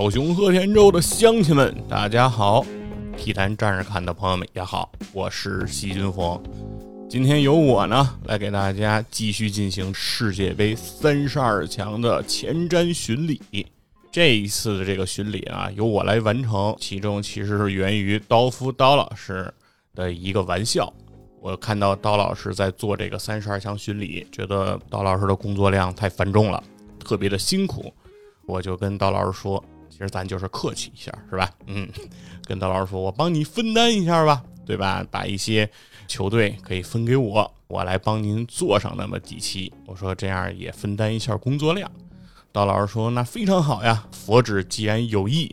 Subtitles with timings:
[0.00, 2.64] 小熊和田州的乡亲们，大家好
[3.16, 6.40] 体坛站着看的朋友们也好，我是细菌佛。
[7.10, 13.66] 今天由我呢来给大家继续进行世界杯三十二强的前瞻巡礼。
[14.12, 19.52] 这一次的这个巡礼啊，由我来完成，其中其实是源于刀夫刀老师
[19.96, 20.92] 的一个玩笑。
[21.40, 26.62] 我看到刀老师在做这个三十二强巡礼，觉得刀老师的工作量太繁重了，
[27.00, 27.92] 特别的辛苦。
[28.46, 29.62] 我就跟刀老师说，
[29.98, 31.50] 其实咱就是客气一下，是吧？
[31.66, 31.88] 嗯，
[32.44, 35.04] 跟道老师说，我帮你分担一下吧，对吧？
[35.10, 35.68] 把一些
[36.06, 39.72] 球队可以分给我，我来帮您做上那么几期。
[39.86, 41.90] 我说这样也分担一下工作量。
[42.52, 44.06] 道老师说，那非常好呀。
[44.12, 45.50] 佛指既然有意，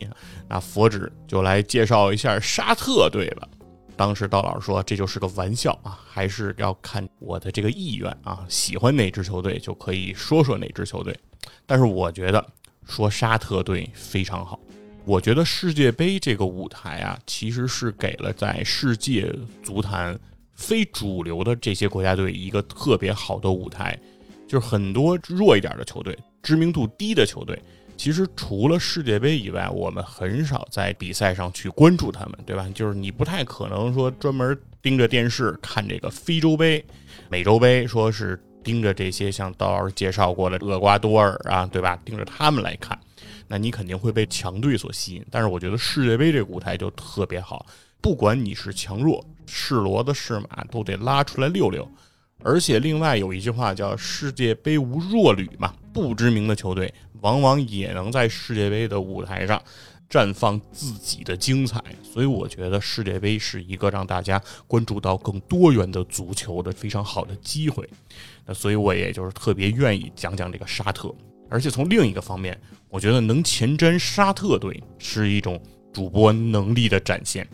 [0.48, 3.48] 那佛指就来介绍一下沙特队吧。
[3.96, 11.18] 当时道老师说：“这就是个玩笑啊，还是要看我的这个意愿啊，喜欢哪支球队就可以说说哪支球队。
[11.64, 12.44] 但是我觉得
[12.86, 14.58] 说沙特队非常好。
[15.04, 20.18] 我觉得世界杯这个舞台啊，其实是给了在世界足坛
[20.54, 23.98] 非主流的这些国家队一个特别好的舞台，
[24.48, 27.60] 就是很多弱一点的球队，知名度低的球队。”
[27.96, 32.68] 其实除了世界杯以外，我们很少在比赛上去关注他们，对吧？
[32.74, 36.84] 就是你不太可能说专门盯着电视看这个非洲杯、
[37.30, 41.96] 美洲杯，说是盯着这些像刀老师介绍过的厄瓜多尔啊，对吧？
[42.04, 42.98] 盯着他们来看，
[43.46, 45.24] 那你肯定会被强队所吸引。
[45.30, 47.64] 但是我觉得世界杯这个舞台就特别好，
[48.00, 51.88] 不管你是强弱，是骡子是马都得拉出来溜溜。
[52.42, 59.62] 而且另外有一句话叫“世界杯无弱旅”嘛，不知名的球队往往也能在世界杯的舞台上
[60.08, 67.88] 绽放自己的精彩，所以我觉得世界杯是一个让大家关注到更多元的足球的非常好的机会。
[68.44, 71.12] 那所以我也就是特别愿意讲讲这个沙特，
[71.48, 72.58] 而且从另一个方面，
[72.88, 75.60] 我觉得能前瞻沙特队是一种
[75.92, 77.46] 主播能力的展现。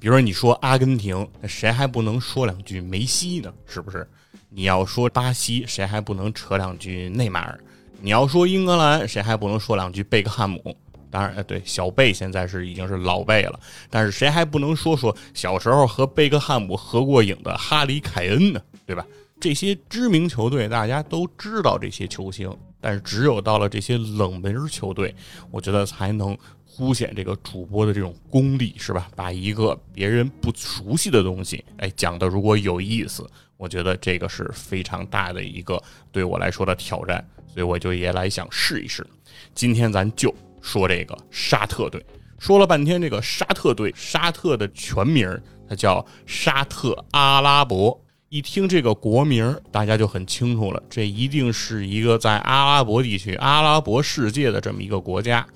[0.00, 3.52] 比如说你说阿根廷，那谁还不能说两句梅西呢？
[3.66, 4.08] 是不是？
[4.48, 7.58] 你要说巴西，谁还不能扯两句内马尔？
[8.00, 10.74] 你要说英格兰，谁还不能说两句贝克汉姆？
[11.10, 13.58] 当然，对，小贝现在是已经是老贝了，
[13.90, 18.60] 但是谁还不能说说小时候和贝克汉姆合过影的哈里凯恩呢？
[18.86, 19.06] 对吧？
[19.40, 25.14] 这些知名球队大家都知道这些球星，但是只有到了这些冷门球队，
[25.50, 26.36] 我觉得才能
[26.76, 29.08] 凸显这个主播的这种功力，是吧？
[29.14, 33.28] 把一个别人不熟悉的东西，哎，讲的如果有意思。
[33.56, 35.82] 我觉得这个是非常大的一个
[36.12, 39.04] 对我来说的挑战，所以我就也来想试一试。
[39.52, 42.04] 今天咱就说这个沙特队，
[42.38, 45.28] 说了半天这个沙特队，沙特的全名
[45.68, 48.00] 它叫沙特阿拉伯。
[48.30, 55.46] 一听这个国名，大家就很清楚了，这一定是一个在阿拉伯地区、阿拉伯世界的这么一个国家，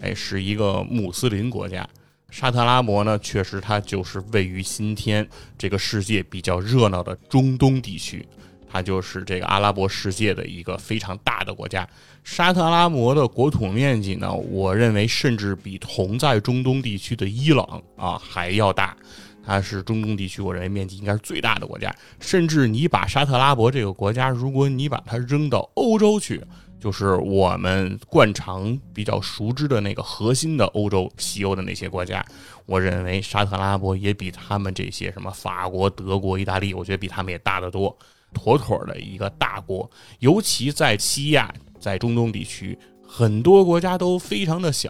[0.00, 1.86] 哎，是一个穆斯林国家。
[2.30, 5.28] 沙特阿拉伯呢，确实它就是位于今天
[5.58, 8.26] 这个世界比较热闹的中东地区，
[8.72, 11.86] 它就是这个阿拉伯世界的一个非常大的国家。
[12.24, 18.96] 沙特阿拉伯的国土面积呢，我认为甚至比同在中东地区的伊朗啊还要大，
[19.44, 21.94] 它是中东地区我认为面积应该是最大的国家。
[22.18, 26.40] 甚至你把沙特阿拉伯这个国家，如果你把它扔到欧洲去。
[26.80, 32.26] 就是我们惯常比较熟知的那个核心的欧洲、西欧的那些国家，
[32.66, 37.96] 我认为沙特阿拉伯也比他们这些什么法国、德国、意大利，我觉得比他们也大得多，
[38.32, 39.90] 妥妥的一个大国。
[40.18, 44.88] 尤其在西亚，在中东地区，很多国家都非常的小，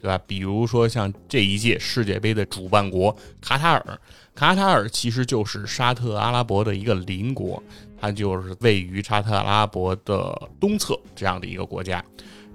[0.00, 0.18] 对吧？
[0.26, 4.00] 比如说像这一届世界杯的主办国卡塔尔，
[4.34, 7.62] 卡塔尔其实就是沙特阿拉伯的一个邻国。
[8.00, 12.04] 它就是位于沙特阿拉伯的东侧这样的一个国家，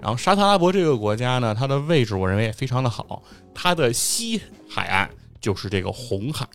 [0.00, 3.20] 然后沙特阿拉伯这个国家呢，它的位置我认为也非常的好，
[3.52, 5.10] 它的西海岸
[5.40, 6.46] 就是这个红海，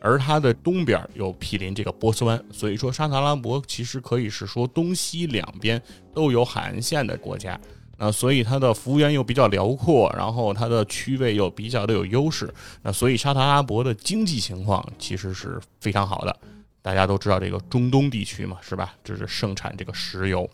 [0.00, 5.80] 而它的东边又毗邻这个波斯湾，所以说沙特阿拉伯其实可以是说东西两边
[6.14, 7.58] 都有海岸线的国家，
[7.96, 12.52] 那所以它的幅员又比较辽阔，然后它的区位又比较的有优势，
[12.82, 16.36] 那所以沙特阿拉伯的经济情况其实是非常好的。
[16.80, 18.94] 大家都知道这个中东地区嘛，是吧？
[19.04, 20.48] 这是盛产这个石油，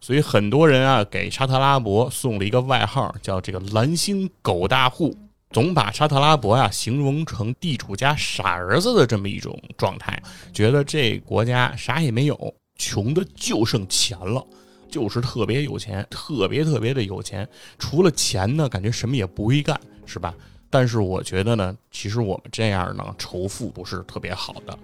[0.00, 5.16] 所以很多人啊给沙特阿拉伯送了一个外号，叫这个“蓝星狗大户”，
[5.50, 14.46] 总把沙特阿拉伯呀形容成地主家傻儿子的这么一种状态，觉得这国家啥也没有，穷的就剩钱了，
[14.88, 17.48] 就是特别有钱，特别特别的有钱，
[17.78, 20.32] 除了钱呢，感觉什么也不会干，是吧？
[20.70, 24.78] 但是我觉得呢，其实我们这样呢，仇富不是特别好的，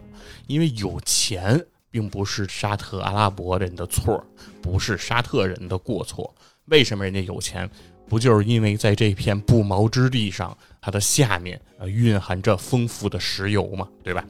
[0.48, 4.20] 因为有钱并不是沙特阿拉伯人的错，
[4.60, 6.34] 不是沙特人的过错。
[6.64, 7.70] 为什么人家有钱？
[8.08, 14.24] 不就是因为在这片不毛之地上，它的下面啊蕴含着丰富的石油嘛，对吧？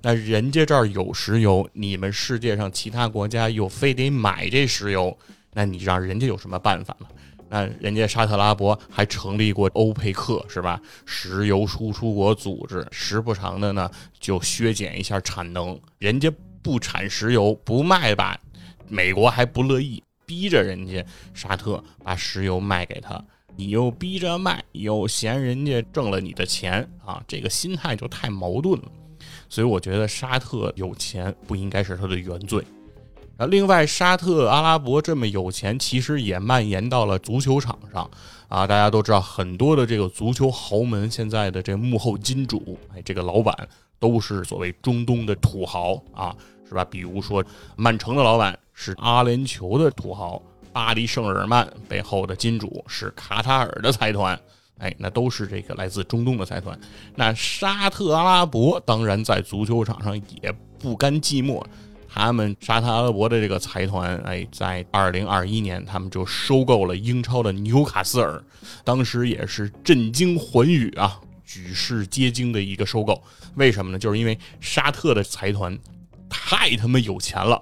[0.00, 5.16] 那人家这儿有石油，你们世界上其他国家又非得买这石油，
[5.52, 7.06] 那你让人家有什么办法呢？
[7.50, 10.80] 那人家沙特阿拉伯还成立过欧佩克，是吧？
[11.06, 13.90] 石油输出国组织，时不常的呢
[14.20, 15.78] 就削减一下产能。
[15.98, 16.30] 人家
[16.62, 18.38] 不产石油不卖吧，
[18.86, 21.02] 美国还不乐意，逼着人家
[21.32, 23.24] 沙特把石油卖给他。
[23.56, 28.84] 你又逼着卖，又嫌人家挣了你的钱啊，这个心态就太矛盾了。
[29.48, 32.62] 所以我觉得沙特有钱不应该是他的原罪。
[33.38, 38.08] 啊，另外，沙特阿拉伯这么有钱，其实也蔓延到了足球场上
[38.48, 38.66] 啊。
[38.66, 46.36] 大家都知道，很多的这个足球豪门现在的这幕后金主，哎，这个老板都是所谓中东的土豪啊，
[46.68, 46.84] 是吧？
[46.84, 47.44] 比如说，
[47.76, 50.40] 曼城的老板是阿联酋的土豪，
[50.72, 54.40] 巴黎圣日耳曼背后的金主是卡塔尔的财团，
[54.78, 56.78] 哎，那都是这个来自中东的财团。
[57.16, 61.60] 那沙特阿拉伯当然在足球场上也不甘寂寞。
[62.08, 68.40] 他们沙特阿拉伯的这个财团，哎，在二零二一年，他们就收购了英超的纽卡斯尔，
[68.84, 73.20] 当时也是震惊寰宇啊，举世皆惊的一个收购。
[73.56, 73.98] 为什么呢？
[73.98, 75.76] 就是因为沙特的财团
[76.30, 77.60] 太他妈有钱了，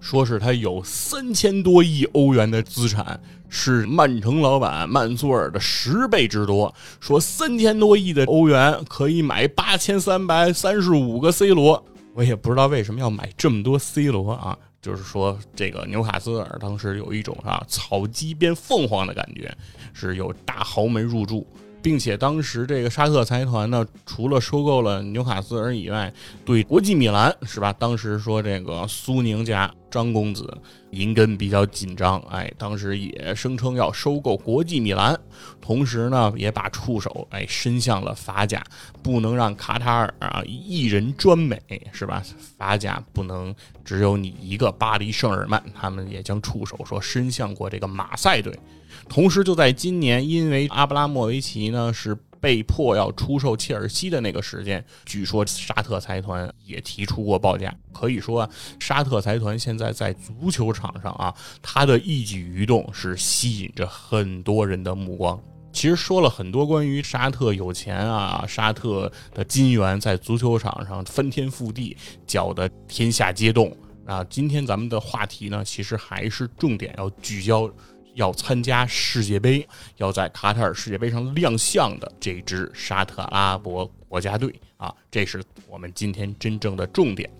[0.00, 6.74] 说是他有三千多亿欧元的资产，是曼城老板曼苏尔的十倍之多。
[6.98, 11.84] 说三千多亿的欧元可以买八千三百三十五个 C 罗。
[12.14, 19.54] 我也不知道为什么要买这么多 C 罗啊，就是说这个纽卡斯尔当时有一种啊草鸡变凤凰的感觉，
[19.92, 21.46] 是有大豪门入驻。
[21.82, 26.12] 并且当时这个沙特财团呢，除了收购了纽卡斯尔以外，
[26.44, 27.72] 对国际米兰是吧？
[27.72, 30.56] 当时说这个苏宁家张公子
[30.90, 35.18] 银根比较紧张，哎，当时也声称要收购国际米兰，
[35.60, 38.62] 同时呢，也把触手哎伸向了法甲，
[39.02, 41.60] 不能让卡塔尔啊一人专美
[41.92, 42.22] 是吧？
[42.58, 43.54] 法甲不能
[43.84, 48.56] 只有你一个巴黎圣日耳曼，他们也将触手说伸向过这个马赛队。
[49.10, 57.74] 同时，就在今年，因为阿布拉莫维奇呢是被迫要出售切尔西的那个时间，据说沙特财团也提出过报价。
[57.92, 58.48] 可以说，
[58.78, 65.38] 沙特财团现在在足球场上啊，他的一举一动是吸引着很多人的目光。
[65.72, 71.96] 其实说了很多关于沙特有钱啊，沙特的金元在足球场上翻天覆地，
[72.28, 74.22] 搅得天下皆动啊。
[74.30, 77.68] 今天咱们的话题呢，其实还是重点要聚焦。
[78.14, 79.66] 要参加世界杯，
[79.96, 87.30] 要在卡塔尔世界杯上亮相的这支沙特阿拉伯国家队啊，这是我们今天真正的重点。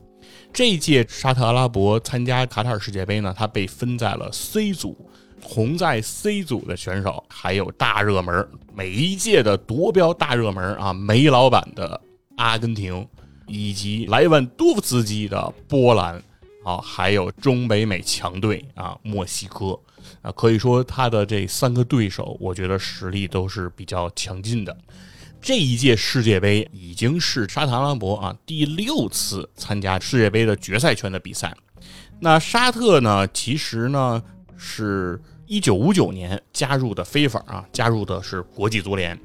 [0.52, 4.96] 这一届沙特阿拉伯参加卡塔尔世界杯呢，它被分在了 C 组，
[5.40, 12.00] 同在 C 组的选手还有大热门，每一届的夺标大热门啊，梅老板的
[12.36, 13.06] 阿根廷，
[13.46, 16.22] 以及莱万多夫斯基的波兰，
[16.64, 19.78] 啊，还有中北美强队啊，墨西哥。
[20.22, 24.76] 啊，可以说他的这三个对手，我觉得实力都是比较强劲的。
[25.40, 31.56] 这一届世界杯已经是沙特阿拉伯啊第六次参加世界杯的决赛圈的比赛。
[32.20, 34.22] 那沙特呢，其实呢
[34.58, 39.18] 是一九五九年加入的非法啊，加入的是国际足联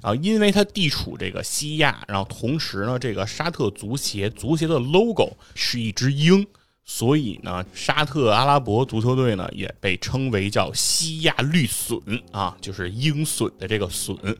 [0.00, 6.46] 啊，因为它地处这个西亚，然后同时呢，这个沙特足协足协的 logo 是一只鹰。
[6.90, 12.00] 所以呢，沙特阿拉伯足球队呢也被称为叫西亚绿隼
[12.32, 14.34] 啊，就是鹰隼的这个隼，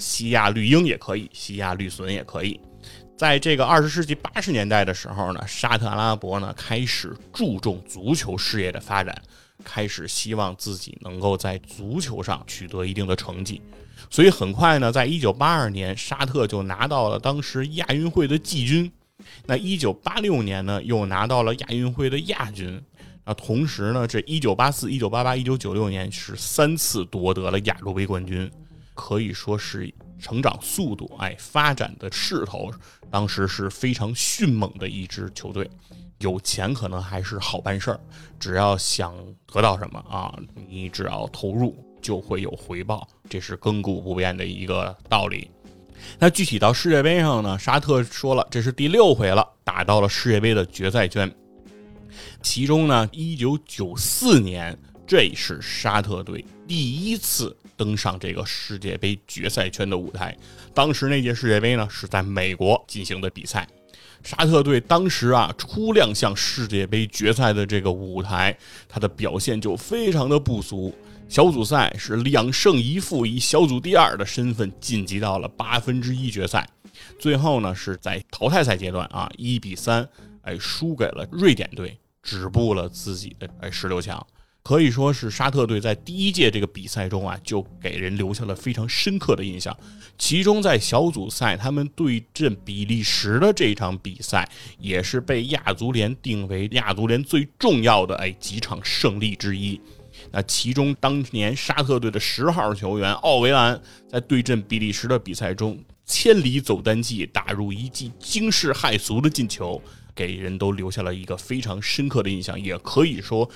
[0.00, 2.60] 西亚绿鹰也可以，西亚绿隼也可以。
[3.16, 9.16] 在这个二十世纪八十年代的时候呢，沙特阿拉伯呢开始注重足球事业的发展，
[9.62, 13.62] 开始希望自己能够在足球上取得一定的成绩，
[14.10, 18.90] 所以很快呢，在一九八二年，沙特就拿到了当时亚运会的季军。
[19.46, 22.82] 那一九八六年呢，又拿到了亚运会的亚军。
[23.24, 28.50] 那同时呢，这一九八四、一九八八、一九九六年是三次夺得了亚洲杯冠军，
[28.94, 32.70] 可以说是成长速度、哎发展的势头，
[33.10, 35.70] 当时是非常迅猛的一支球队。
[36.18, 38.00] 有钱可能还是好办事儿，
[38.38, 39.14] 只要想
[39.46, 40.32] 得到什么啊，
[40.68, 45.50] 你只要投入就会有回报，这是亘古不变的一个道理。
[46.18, 47.58] 那具体到世界杯上呢？
[47.58, 51.32] 沙特说了，这是第六回了，打到了世界杯的决赛圈。
[52.42, 60.36] 其中呢，一九九四年，这是沙特队第一次登上这个世界杯决赛圈的舞台。
[60.74, 63.66] 当时那届世界杯呢，是在美国进行的比赛。
[64.22, 68.56] 沙特队当时啊，初亮相世界杯决赛的这个舞台，
[68.88, 70.94] 他的表现就非常的不俗。
[71.32, 76.68] 小组赛是两胜一负，以小组第二的身份晋级到了八分之一决赛。
[77.18, 80.06] 最后呢，是在淘汰赛阶段啊，一比三，
[80.42, 84.26] 哎，输给了瑞典队，止步了自己的哎十六强。
[84.62, 89.74] 可以说是沙特队在第一届这个比赛中啊，就给人留下了非常深刻的印象。
[90.18, 94.46] 其中在小组赛他们对阵比利时的这场比赛，
[94.78, 99.80] 也是被亚足联定为亚足联最重要的哎几场胜利之一。
[100.32, 109.80] 那其中当年沙特队的十号球员奥维兰在对阵比利时的比赛中，千里走单骑，打入一记惊世骇俗的进球，
[110.14, 112.60] 给人都留下了一个非常深刻的印象。
[112.60, 113.48] 也可以说。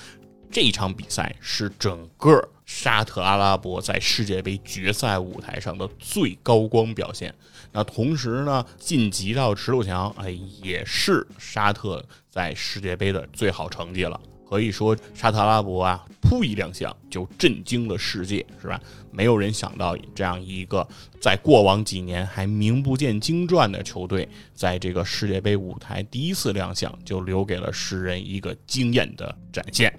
[0.49, 7.35] 这场比赛是整个沙特阿拉伯在世界杯决赛舞台上的最高光表现。
[7.73, 10.31] 那同时呢，晋级到十六强，哎，
[10.63, 14.17] 也是沙特在世界杯的最好成绩了。
[14.49, 18.79] 可以说，沙特阿拉伯啊，噗一亮相就震惊了世界，是吧？
[19.11, 20.87] 没有人想到这样一个
[21.19, 29.93] 在过往几年还名不见经传的球队，在这个世界杯舞台第一次亮相，就留给了世人一个惊艳的展现。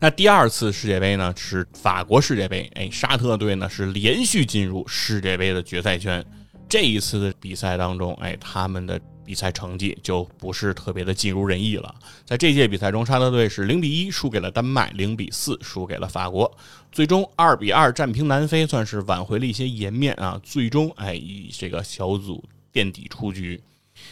[0.00, 1.32] 那第二次世界杯呢？
[1.36, 2.70] 是法国世界杯。
[2.74, 6.24] 哎，沙特队呢是连续进入世界杯的决赛圈。
[6.68, 11.94] 这一次的比赛当中，哎，他们的比赛成绩就不是特别的尽如人意了。
[12.26, 16.54] 在这届比赛中，沙特队是零比一输给了丹麦，零比四输给了法国，
[16.92, 20.38] 最终二比二战平南非，算是挽回了一些颜面啊。
[20.44, 23.58] 最终，哎，以这个小组垫底出局。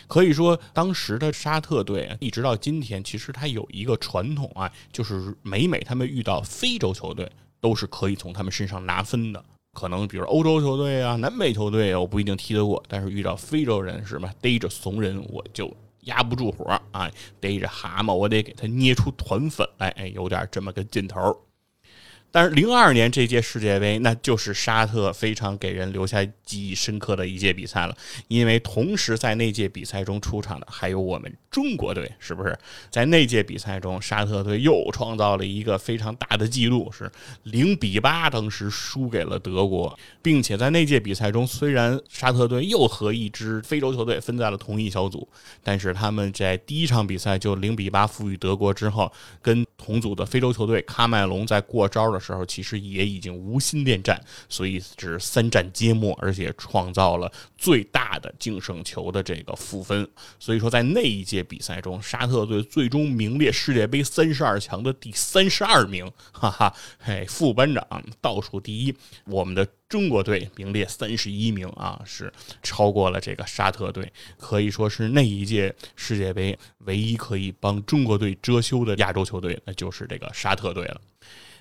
[0.08, 9.44] 可以说，当时的沙特队一直到今天，其实他有一个传统啊，就是每每他们遇到非洲球队，都是可以从他们身上拿分的。
[9.78, 14.32] 可能比如欧洲球队啊、南美球队啊，我不一定踢得过，但是遇到非洲人是吧？
[14.40, 15.70] 逮着怂人我就
[16.04, 21.38] 压不住火啊，逮着蛤蟆我得给他捏出团粉来，哎，有点这么个劲头。
[22.30, 27.96] 但是零二年这届世界杯，那就是沙特非常给人留下记忆深刻的一届比赛了。
[28.28, 32.58] 因为同时在那届比赛中出场的还有我们中国队，是不是？
[32.90, 37.10] 在那届比赛中，沙特队又创造了一个非常大的记录，是
[37.44, 45.26] 零比八，当时输给了德国，并且在那届比赛中，虽然沙特队又和一支非洲球队分在了同一小组，
[45.62, 52.15] 但是他们在第一场比赛就零比八负于德国之后，跟同组的非洲球队喀麦隆在过招的。
[52.16, 60.08] 的时候其实也已经无心恋战，所以是三战皆末，而且创造了最大的净胜球的这个负分。
[60.38, 68.94] 所以说，在那一届比赛中，沙特队最终名列世界杯三十二强的第三十二名，哈哈，嘿，副班长倒数第一。
[69.26, 72.32] 我们的中国队名列三十一名啊，是
[72.62, 81.00] 超过了这个沙特队，可以说是那一届世界杯唯一可以帮中国队遮羞的亚洲球队，那就是这个沙特队了。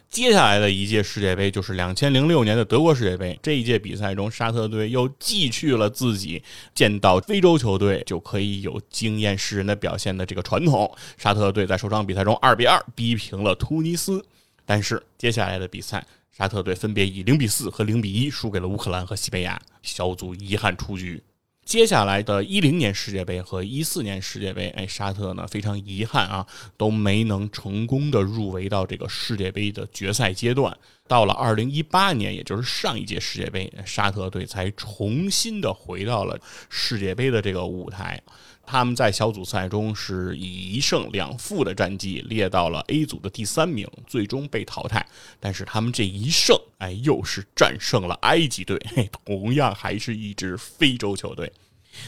[0.10, 3.38] 接下来的一届世界杯就是两千零六年的德国世界杯。
[3.44, 6.42] 这一届比赛中，沙特队又继续了自己
[6.74, 10.90] 见到非洲球队就可以有惊艳世人的表现的这个传统。
[11.18, 14.24] 沙特队在首场比赛中二比二逼平了突尼斯，
[14.66, 21.22] 但是接下来的比赛，沙特队分别以零比四和零比一输给了乌克兰和西班牙，小组遗憾出局。
[21.66, 26.46] 接下来的一零年世界杯和一四年世界杯，哎，沙特呢非常遗憾啊，
[26.78, 30.78] 都没能成功的入围到这个世界杯的决赛阶段。
[31.08, 38.22] 到了二零一八年，也就是上一届世界杯，沙特队才重新的回到了世界杯的这个舞台。
[38.68, 45.06] 他们在小组赛中是以一胜两负的战绩列到了 A 组的第三名，最终被淘汰。
[45.40, 48.80] 但是他们这一胜，哎，又是战胜了埃及队，
[49.26, 51.52] 同样还是一支非洲球队。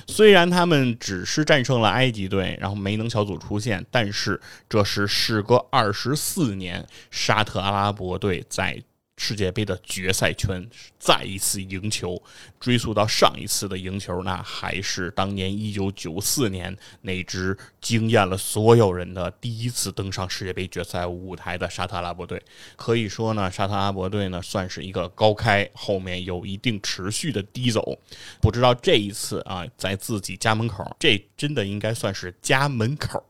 [0.08, 8.84] 虽然他们只是战胜了埃及队，然后没能小组出线，但是这是时隔二十四年，沙特阿拉伯队在。
[9.18, 10.66] 世界杯的决赛圈
[11.00, 12.22] 再一次赢球，
[12.60, 22.42] 追溯到上一次的赢球，那还是当年一九九四年那支惊艳了所有人的第一次登上世界杯决赛舞台的沙特阿拉伯队。
[22.76, 27.98] 可以说呢，沙特阿拉伯队呢算是一个高开，后面有一定持续的低走。
[28.40, 33.22] 不知道这一次啊，在自己家门口，这真的应该算是家门口，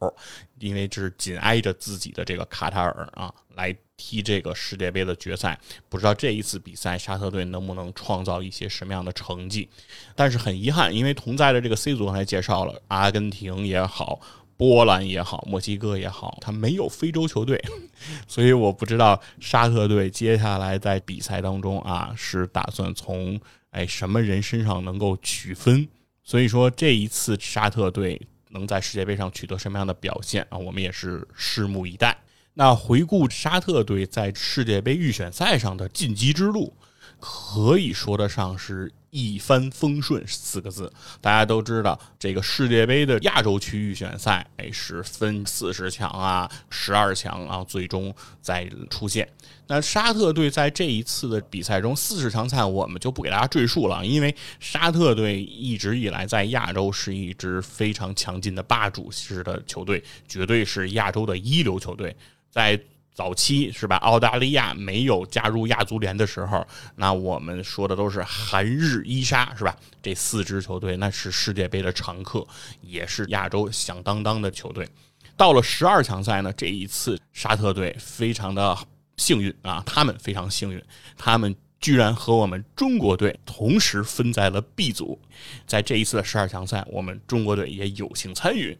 [0.59, 3.73] 因为这是紧挨着自己的这个卡塔尔啊，来。
[3.97, 9.67] 踢这个世界杯的决赛，不知道这一次比赛沙特队能不能创造一些什么样的成绩？
[10.15, 14.21] 但是很遗憾，因为同在的这个 C 组还介绍了阿根廷也好，
[14.55, 17.61] 波兰也好，墨西哥也好，他没有非洲球队，
[18.27, 23.39] 所以我不知道沙特队接下来在比赛当中啊是打算从
[23.71, 25.87] 哎什么人身上能够取分。
[26.23, 32.15] 所以说这一次沙特队能在世界杯上取得什么样的表现啊，我们也是拭目以待。
[32.57, 36.73] 那回顾沙特队在世界杯预选赛上的晋级之路，
[37.19, 38.91] 可以说得上是。
[39.09, 49.27] 一帆风顺四个字，大家都知道，这个世界杯的亚洲区预选赛，哎，是分四十强啊、十二强啊，最终再出现。
[49.67, 62.15] 那沙特队在这一次的比赛中，四十强赛我们就不给大家赘述了，因为沙特队一直以来在亚洲是一支非常强劲的霸主式的球队，绝对是亚洲的一流球队，
[62.49, 62.79] 在。
[63.17, 63.95] 早期是吧？
[63.95, 66.63] 澳大利亚没有加入亚足联的时候，
[66.97, 69.75] 那我们说的都是韩日伊沙是吧？
[70.03, 72.45] 这四支球队那是世界杯的常客，
[72.79, 74.87] 也是亚洲响当当的球队。
[75.35, 78.77] 到了十二强赛呢，这一次沙特队非常的
[79.15, 80.79] 幸运啊，他们非常幸运，
[81.17, 85.19] 他们居然和我们中国队同时分在了 B 组。
[85.65, 88.77] 在这一次的十二强赛，我们中国队也有幸参与，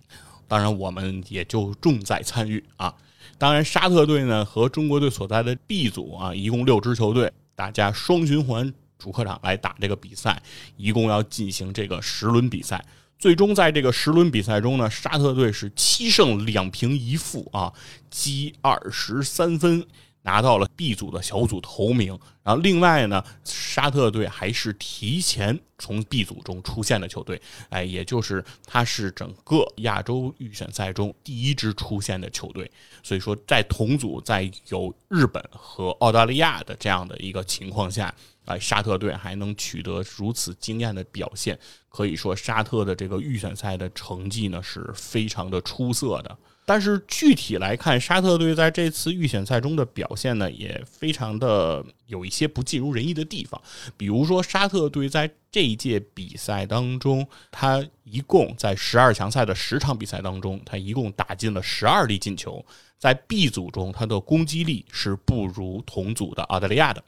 [0.47, 2.93] 当然我们也就重在参与啊。
[3.39, 10.41] 当然，沙特队呢和中国队所在的 B 组啊，一共六支球队，大家双循环主客场来打这个比赛，
[10.75, 12.84] 一共要进行这个十轮比赛。
[13.20, 17.72] 最终在这个十轮比赛中呢，沙特队是七胜两平一负啊，
[18.10, 19.86] 积二十三分。
[20.27, 32.69] 拿到了 B 组的小组头名，然后另外呢，沙特队还是提前从 B 组中出现的球队，哎，也就是它是整个亚洲预选赛中第一支出现的球队。
[33.01, 41.57] 所以说，在同组在有日本和澳大利亚的这样的一个情况下，哎，沙特队还能取得如此惊艳的表现，
[41.88, 46.38] 可以说沙特的这个预选赛的成绩呢是非常的出色的。
[46.67, 53.59] 但是具体来看，沙特队在这次预选赛中的表现呢，也非常的有一些不尽如人意的地方。
[53.95, 62.62] 比如说，沙特队在这一届比赛当中，他一共在十二强赛的十场比赛当中，他一共打进了十二粒进球。
[62.99, 67.01] 在 B 组中，他的攻击力是不如同组的澳大利亚的。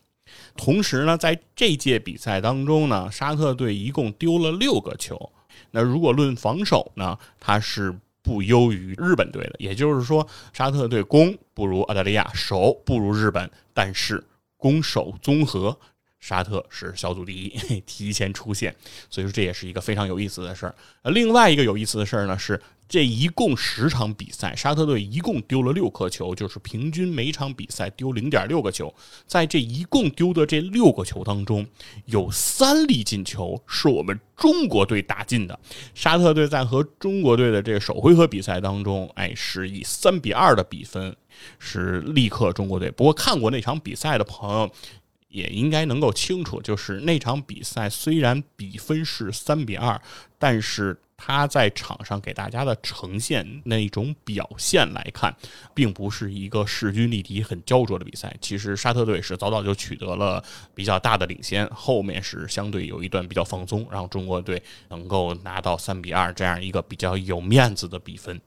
[0.55, 5.33] 同时呢，在这届比赛当中呢，沙特队一共丢了六个球。
[5.71, 7.93] 那如果论防守呢，他是。
[8.21, 14.23] 不优于日本队的，也就是说，沙特队攻不如澳大利亚，守不如日本，但是
[14.57, 15.79] 攻守综合，
[16.19, 18.75] 沙特是小组第一， 提前出线，
[19.09, 20.75] 所以说这也是一个非常有意思的事儿。
[21.03, 22.61] 另外一个有意思的事儿呢是。
[22.91, 28.91] 这一共十场比赛，沙特队一共丢了六颗球，就是平均每场比赛丢零点六个球。
[29.27, 31.67] 在这一共丢的这六个球当中，
[32.05, 35.59] 有三粒进球是我们中国队打进的。
[35.93, 41.15] 沙特队在和中国队的这个首回合比赛当中，哎，是以三比二的比分
[41.59, 42.89] 是力克中国队。
[42.89, 44.67] 不过看过那场比赛的朋友
[45.29, 50.01] 也应该能够清楚，就是那场比赛虽然比分是三比二，
[50.37, 50.99] 但是。
[51.21, 55.35] 他在场上给大家的呈现那种表现来看，
[55.73, 58.33] 并不是一个势均力敌、很焦灼的比赛。
[58.39, 60.41] 其实沙特队是早早就取得了
[60.73, 68.39] 比较大的领先，后面是相对有一段比较放松，让中国队能够拿到三比二这样一个比较有面子的比分。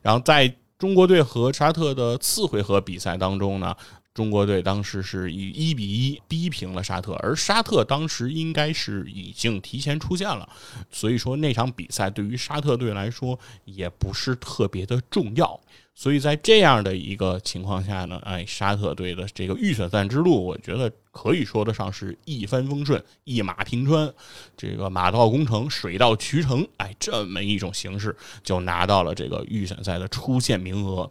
[0.00, 3.76] 然后在中国队和沙特的次回合比赛当中呢。
[4.14, 10.48] 中国队当时是以一比一逼平了沙特，而沙特当时应该是已经提前出现了，
[10.90, 15.58] 所以说那场比赛对于沙特队来说也不是特别的重要。
[15.94, 24.12] 所以在这样的一个情况下呢，哎，沙特队的这个预选赛之路，我觉得可以说得上是一帆风顺、一马平川，
[24.56, 31.10] 这个马到功成、水到渠成，哎，这么一种形式就拿到了这个预选赛的出线名额。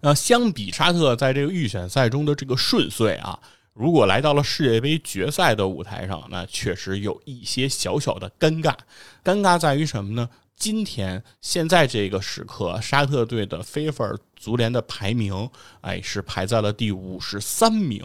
[0.00, 3.38] 那相比沙特在这个预选赛中的这个顺遂啊，
[3.72, 8.74] 如果来到了世界杯决赛的舞台上，那确实有一些小小的尴尬。
[9.22, 10.28] 尴尬在于什么呢？
[10.56, 15.50] 今天现在这个时刻，沙特队的菲菲尔足联的排名，
[15.82, 18.02] 哎，是排在了第五十三名。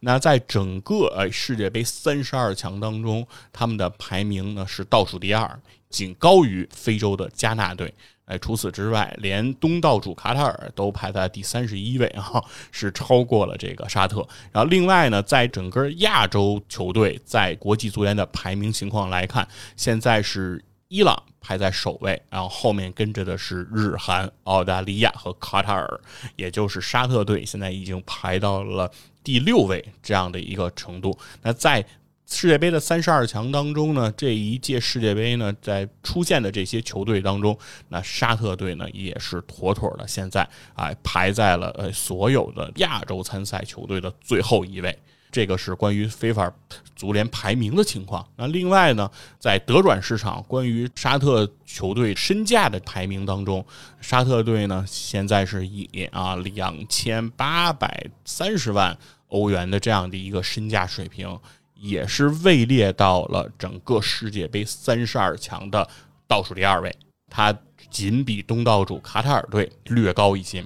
[0.00, 7.92] 那在整个哎世界杯三十二强当中，他们的排名呢是倒数第二，仅高于非洲的加纳队。
[8.26, 14.26] 哎，除此之外，连东道主卡塔尔都排在第三十一位啊，是超过了这个沙特。
[14.52, 26.00] 然后，另外呢，在整个亚洲球队在国际足联的排名情况来看，现在是伊朗排在首位，然后后面跟着的是日韩、澳大利亚和卡塔尔，
[26.36, 28.90] 也就是沙特队现在已经排到了
[29.24, 31.18] 第六位这样的一个程度。
[31.42, 31.84] 那在
[32.28, 37.56] 世界杯的三十二强当中呢，这一届世界杯呢，在出现的这些球队当中，
[37.88, 44.96] 那沙特队呢也是妥妥的，现在啊排在了呃所有的亚洲参赛球队的最后一位。
[45.36, 46.50] 这个是关于非法
[46.94, 48.26] 足联排名的情况。
[48.36, 53.62] 那另外呢，在德转市场关于沙特球队身价的排名当中，
[54.00, 58.96] 沙特队呢现在是以啊两千八百三十万
[59.28, 61.38] 欧元的这样的一个身价水平，
[61.74, 65.86] 也是位列到了整个世界杯三十二强的
[66.26, 66.96] 倒数第二位。
[67.28, 67.54] 他
[67.90, 70.64] 仅比东道主卡塔尔队略高一些。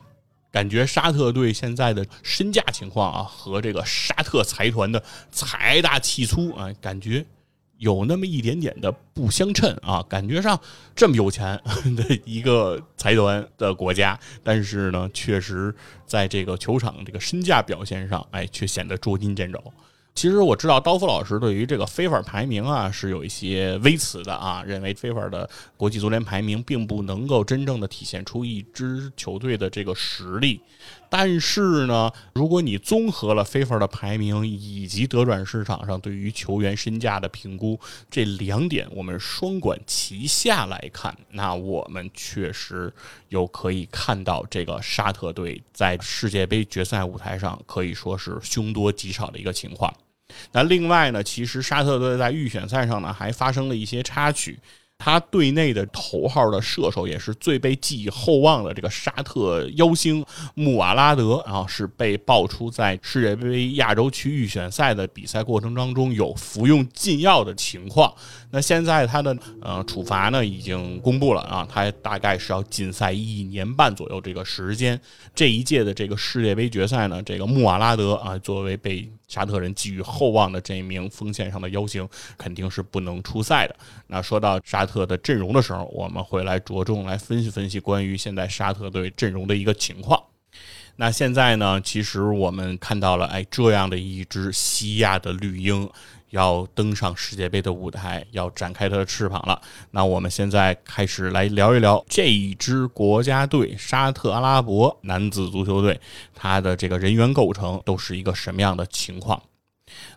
[0.51, 7.25] 感觉沙特队现在的身价情况啊，和这个沙特财团的财大气粗啊，感觉
[7.79, 10.03] 有那么一点点的不相称啊。
[10.09, 10.61] 感觉上
[10.95, 11.61] 这么有钱
[11.97, 19.63] 的一个财团的国家，但是呢，确实在这个球场这个身价表现上，哎，却显得捉襟见肘。
[20.14, 30.61] 其实我知道刀夫老师对于这个非法排名啊是有一些微词的啊，认为非法的国际足联排名并不能够真正的体现出一支球队的这个实力。
[31.11, 42.90] 但是呢，如果你综合了 FIFA 的排名以及德转市场上对于球员身价的评估这两点，我们双管齐下来看，那我们确实
[43.29, 49.92] 有可以看到这个沙特队在世界杯决赛舞台上可以说是凶多吉少的一个情况。
[50.53, 54.57] 那另外呢，其实沙特队在预选赛上呢还发生了一些插曲。
[55.03, 60.23] 他队内的头号的射手，也是最被寄予厚望的这个沙特妖星
[60.55, 68.13] 穆瓦拉德，然后是被爆出在世界杯亚洲区预选赛的比赛过程当中有服用禁药的情况。
[68.51, 75.01] 那现在他的呃处罚呢已经公布了啊，他大概是要禁赛一年半左右这个时间。
[75.35, 83.77] 这一届的这个世界杯决赛呢，这个穆瓦拉德啊作为被沙特人寄予厚望的这一名锋线上的妖星，肯定是不能出赛的。
[84.09, 90.20] 那说到沙特的阵容的时候，我们会来着重来分析分析关于现在沙特队阵容的一个情况。
[90.96, 95.88] 那现在呢，其实我们看到了，哎，这样的一支西亚的绿鹰
[96.31, 99.62] 要登上世界杯的舞台，要展开它的翅膀了。
[99.92, 105.98] 那我们现在开始来聊一聊这一支国家队——沙特阿拉伯男子足球队，
[106.35, 109.40] 它的这个人员构成都是一个什么样的情况？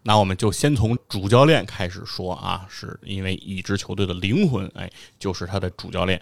[0.02, 6.22] 那我们就先从主教练开始说啊，是因为一支球队的灵魂，哎，就是他的主教练。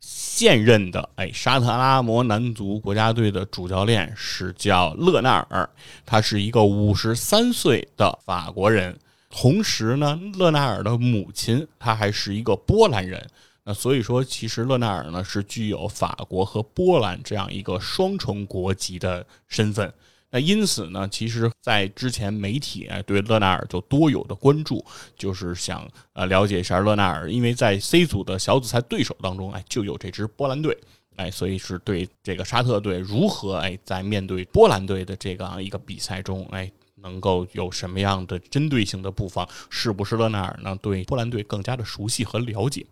[0.00, 5.68] 现任的哎，沙特阿拉伯男足国家队的主教练是叫勒纳尔，
[6.06, 8.98] 他是一个五十三岁的法国人。
[9.28, 13.28] 同时呢，勒纳尔的母亲他还是一个波兰人。
[13.62, 19.92] 那所以说，其实勒纳尔呢是具有法国和波兰这样一个双重国籍的身份。
[20.30, 24.84] 那因此呢，其实，在之前媒体哎对勒纳尔就多有的关注，
[25.16, 30.78] 就是想呃了解一下勒纳尔，因为在 C 组的小组赛对手当中，哎就有这支波兰队，
[31.16, 36.70] 哎，所以是对这个沙特队如何哎在面对波兰队的这样一个比赛中，哎
[37.02, 42.86] 能够有什么样的针对性的布防，是不是勒纳尔呢对波兰队更加的熟悉和了解？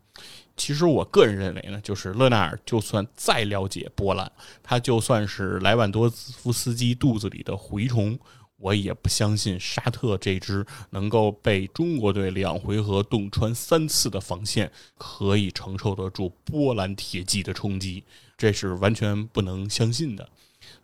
[0.59, 4.31] 其实我个人认为呢，就是勒纳尔就算再了解波兰，
[4.63, 8.19] 他就算是莱万多夫斯基肚子里的蛔虫，
[8.57, 18.03] 我也不相信沙特这支能够被中国队两回合洞穿三次的防线，可以承受得住波兰铁骑的冲击，
[18.37, 20.29] 这是完全不能相信的。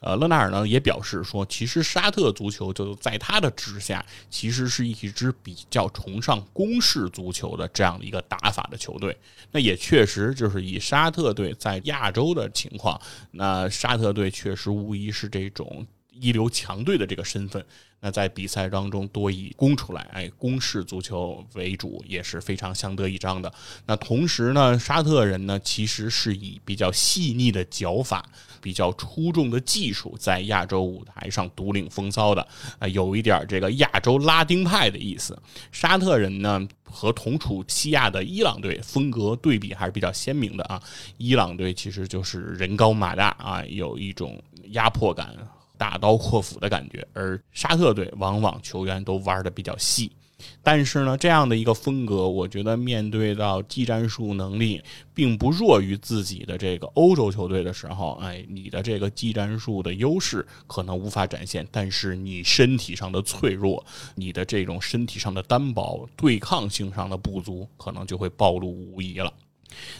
[0.05, 9.17] 呃，勒纳尔呢也表示说，其实沙特足球就在他的治下，其实是一支比较崇尚攻势足球的这样的一个打法的球队。
[9.51, 15.87] 那也确实就是以沙特队在亚洲的情况，那沙特队确实无疑是这种
[16.21, 17.65] 一流强队的这个身份。
[18.01, 23.51] 那在比赛当中多以攻出来，哎，攻势足球为主，也是非常相得益彰的。
[23.87, 28.25] 那同时呢，沙特人呢其实是以比较细腻的脚法。
[28.61, 32.41] 比较出众的技术，在亚洲舞台上独领风骚的
[32.79, 35.39] 啊，有一点这个亚洲拉丁派的意思。
[35.71, 40.83] 沙特人呢，和同处西亚的伊朗队风格对比还是比较鲜明的啊。
[41.19, 45.37] 伊朗队其实就是人高马大啊，有一种压迫感、
[45.77, 50.13] 大刀阔斧的感觉，而沙特队往往球员都玩的比较细。
[50.63, 54.83] 但是呢，这样的一个风格，我觉得面对到技战术能力
[55.15, 63.83] 并不弱于自己的这个欧洲球队的时候，哎，你的这个技战术的优势可能无法展现，但是你身体上的脆弱，
[64.17, 69.33] 你的这种身体上的单薄，对抗性上的不足，可能就会暴露无遗了。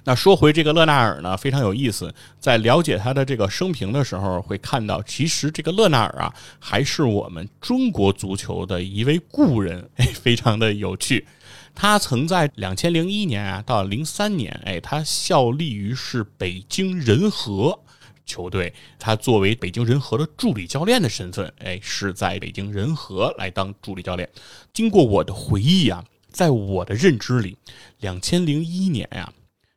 [0.05, 2.15] 那说回这个勒纳尔呢，非常有意思。
[2.39, 11.27] 在了解他的这个生平的时候，会看到，其实这个勒纳尔啊，还是我们中国足球的一位故人，哎，非常的有趣。
[11.75, 17.77] 他曾在两千零一年啊到零三年，哎，他效力于是北京人和
[18.25, 24.29] 球队，他作为北京人和的助理教练的身份，哎，是在北京人和来当助理教练。
[24.73, 27.59] 经过我的回忆啊，在我的认知里，
[28.01, 29.33] 两千零一年呀，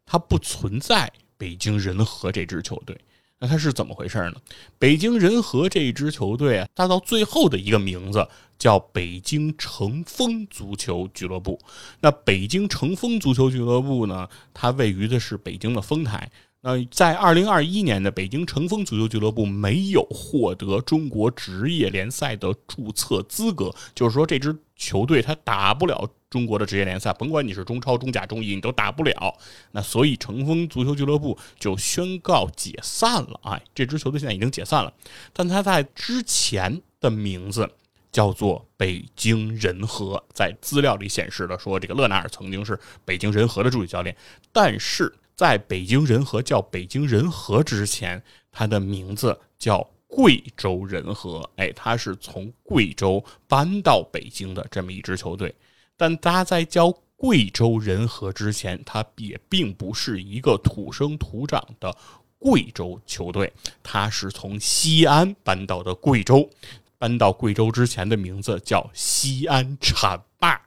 [0.08, 2.98] 它不存在北京人和这支球队。
[3.40, 4.36] 那它是怎么回事呢？
[4.80, 11.60] 北京人和这支球队啊，它到最后的一个名字叫北京成风足球俱乐部。
[12.00, 16.32] 那北京成风足球俱乐部呢，它位于的是北京的丰台。
[16.68, 29.34] 呃在二零二一年的北京乘风足球俱乐部没有获得中国职业联赛的注册资格，就是说这支球队它打不了中国的职业联赛，甭管你是中超、中甲、中乙，你都打不了。
[29.72, 33.40] 那所以乘风足球俱乐部就宣告解散了。
[33.44, 34.92] 哎，这支球队现在已经解散了，
[35.32, 37.66] 但他在之前的名字
[38.12, 44.14] 叫做北京人和，在资料里显示的说，这个勒纳尔曾经是北京人和的助理教练，
[44.52, 45.14] 但是。
[45.38, 48.22] 在北京人和叫北京人和之前，
[48.52, 51.48] 他的名字叫贵州人和。
[51.58, 55.54] 哎，他是从贵州搬到北京的这么一支球队。
[55.96, 61.96] 但他在叫贵州人和之前，他也并不是一个土生土长的
[62.40, 66.50] 贵州球队，他是从西安搬到的贵州。
[66.98, 70.58] 搬到贵州之前的名字叫西安浐灞。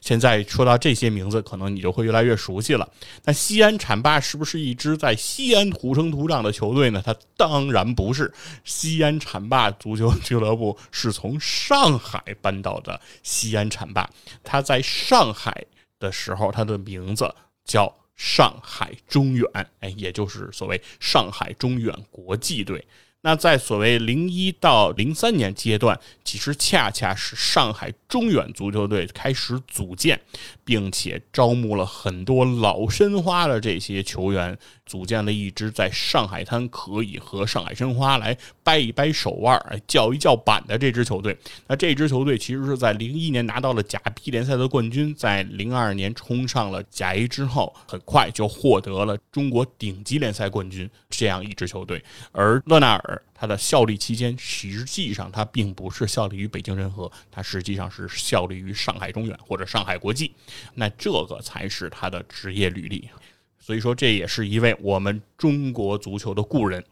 [0.00, 2.88] 现在说到这些名字，可能你就会越来越熟悉了。
[3.24, 7.02] 那西安浐灞是不是一支在西安土生土长的球队呢？
[7.04, 8.32] 它当然不是。
[8.64, 14.06] 西安浐灞足球俱乐部是从上海搬到的西安浐灞，
[14.42, 15.66] 它在上海
[15.98, 17.34] 的时候，它的名字
[17.64, 19.46] 叫上海中远，
[19.80, 22.84] 哎，也就是所谓上海中远国际队。
[23.22, 30.18] 那在所谓零一到零三年阶段，其实恰恰是上海中远足球队开始组建，
[30.64, 34.58] 并且招募了很多老申花的这些球员，
[34.90, 41.38] 组建了一支在上海滩可以和上海申花来掰一掰手腕、叫一叫板的这支球队。
[41.68, 53.22] 那这支球队其实是在零一年拿到了甲 B 联赛的冠军，在零二年冲上了甲 A 之后，很快就获得了中国顶级联赛冠军这样一支球队，而勒纳尔。
[53.32, 60.34] 他的效力期间，实际上他并不是效力于北京人和，他实际上是效力于上海中远或者上海国际，
[60.74, 63.08] 那这个才是他的职业履历。
[63.70, 66.84] 所以说，这也是一位我们中国足球的故人。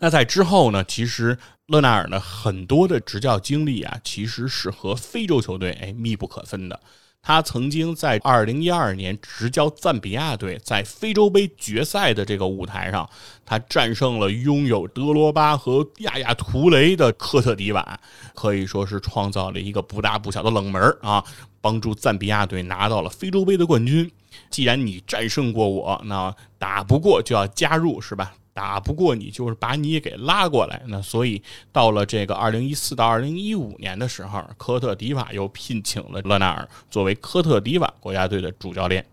[0.00, 6.80] 那在之后呢，其实勒纳尔呢很多的执教经历啊，其实是和非洲球队哎密不可分的。
[7.22, 13.08] 他曾经在二零一二年执教赞比亚队，在非洲杯决赛的这个舞台上，
[13.44, 18.00] 他战胜了拥有德罗巴和亚亚图雷的科特迪瓦，
[18.34, 21.22] 可以说是创造了一个不大不小的冷门啊，
[21.60, 24.10] 帮助赞比亚队拿到了非洲杯的冠军。
[24.50, 28.34] 既然你战胜过我，那打不过就要加入，是吧？
[28.52, 30.80] 打不过你，就是把你给拉过来。
[30.86, 39.04] 那所以到了这个二零一四到二零一五年的时候，科特迪瓦又聘请了勒纳尔作为科特迪瓦国家队的主教练。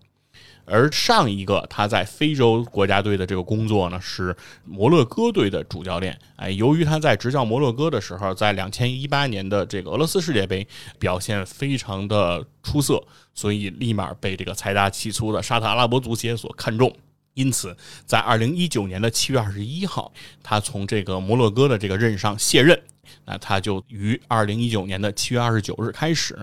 [0.65, 6.17] 而上一个他在非洲国家队的这个工作呢，是摩洛哥队的主教练。
[6.36, 10.67] 哎，由于他在执教摩洛哥的时候，在两千一八年的这个俄罗斯世界杯
[10.99, 16.95] 表现非常的出色，所以立马被这个财大气粗的沙特阿拉伯足协所看中。
[17.34, 22.80] 因此，在二零一九年的七月二十一号，他从这个摩洛哥的这个任上卸任。
[23.26, 26.38] 那他就于二零一九年的七月二十九日开始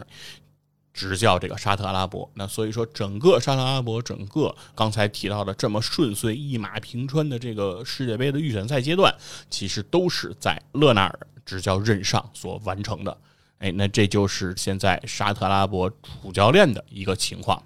[0.93, 2.31] 执教这个沙特阿拉伯。
[2.35, 9.15] 那所以说，整个沙特阿拉伯，整个刚才提到的这么顺遂、一马平川的这个世界杯的预选赛阶段，
[9.49, 13.17] 其实都是在勒纳尔执教任上所完成的。
[13.59, 15.91] 哎，那这就是现在沙特阿拉伯
[16.23, 17.63] 主教练的一个情况。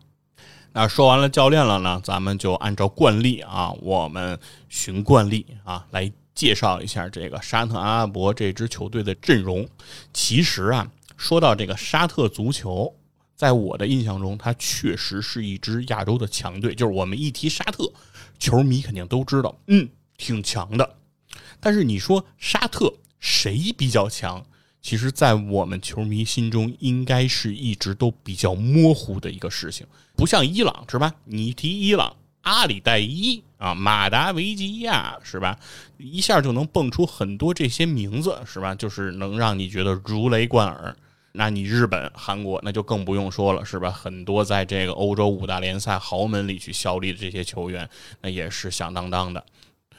[0.73, 4.37] 那说完了教练了呢，咱们就按照惯例啊，我们
[4.69, 9.69] 循惯例啊来介绍一下这个沙特阿拉伯这支球队的阵容。
[10.13, 12.93] 其实啊，说到这个沙特足球，
[13.45, 16.75] 在我的印象中，他确实是一支亚洲的强队。
[16.75, 17.93] 就是我们一提沙特，
[18.39, 20.97] 球迷肯定都知道，嗯，挺强的。
[21.61, 24.43] 但是你说沙特谁比较强？
[24.81, 31.15] 其实，在我们球迷心中，应该是一直都比较模糊的一个事情，不像伊朗，是吧？
[31.27, 35.59] 你提伊朗，阿里代伊啊，马达维吉亚，是吧？
[35.99, 38.75] 一下就能蹦出很多这些名字，是吧？
[38.75, 40.97] 就是能让你觉得如雷贯耳。
[41.37, 43.91] 那你日本、韩国，那就更不用说了，是吧？
[43.91, 49.45] 很多在这个欧洲五大联赛豪门里去效力的这些球员，那也是响当当的。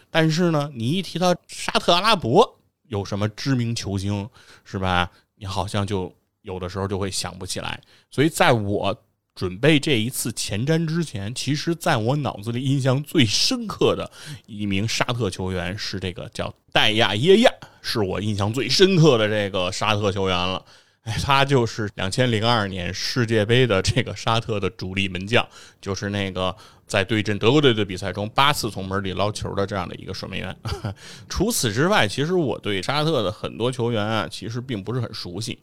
[0.10, 4.30] 但是呢，你一提到沙特阿拉伯，有什么知名球星
[4.64, 5.12] 是吧？
[5.36, 6.10] 你好像就
[6.42, 7.82] 有的时候就会想不起来。
[8.10, 8.98] 所以在我
[9.36, 14.10] 准备这一次前瞻之前，其实在我脑子里印象最深刻的
[14.46, 20.66] 一名沙特球员是这个叫戴亚耶亚，是我印象最深刻的这个沙特球员了。
[21.06, 25.48] 哎， 他就是两千零二年世界杯的这个沙特的主力门将，
[25.80, 30.56] 就是那个在对阵德国队的比赛中八次从门里捞球的这样的一个守门员。
[31.30, 35.58] 除此之外，其实我对沙特的很多球员啊，其实并不是很熟悉。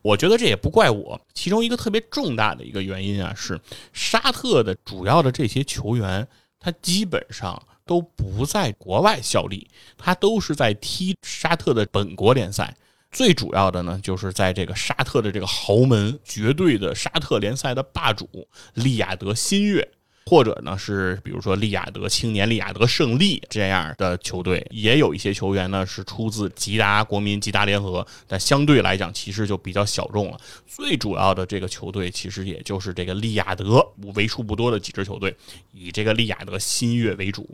[0.00, 3.60] 我觉得这也不怪我，其中一个特别重大的一个原因啊，是
[3.92, 6.26] 沙特的主要的这些球员，
[6.58, 12.74] 他基本上都不在国外效力，他都是在踢沙特的本国联赛。
[13.12, 18.28] 最主要的呢，就是在这个沙特的这个豪门、绝对的沙特联赛的霸主
[18.74, 19.88] 利雅得新月，
[20.26, 30.38] 或者呢是比如说利雅得青年、利雅得胜利这样的球队，也有一些球员呢是出自吉达国民、吉达联合，但相对来讲其实就比较小众了。
[30.66, 33.64] 最主要的这个球队其实也就是这个利雅得
[34.14, 35.34] 为数不多的几支球队，
[35.72, 37.48] 以这个利雅得新月为主。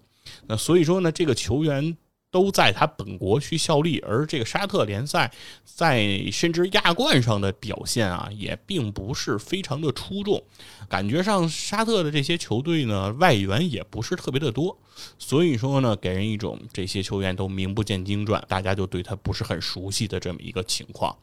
[0.49, 1.97] 那所以说呢，这个球员。
[2.33, 5.31] 都在他本国去效力，而这个沙特联赛
[5.65, 10.43] 在甚至亚冠上的表现啊，也并不是非常的出众。
[10.89, 14.77] 感觉上沙特的这些球队呢，外援也不是特别的多，
[15.19, 21.15] 所以说呢，给人一种这些球员都名不见经传，大家就对他不是很熟悉的这么一个情况。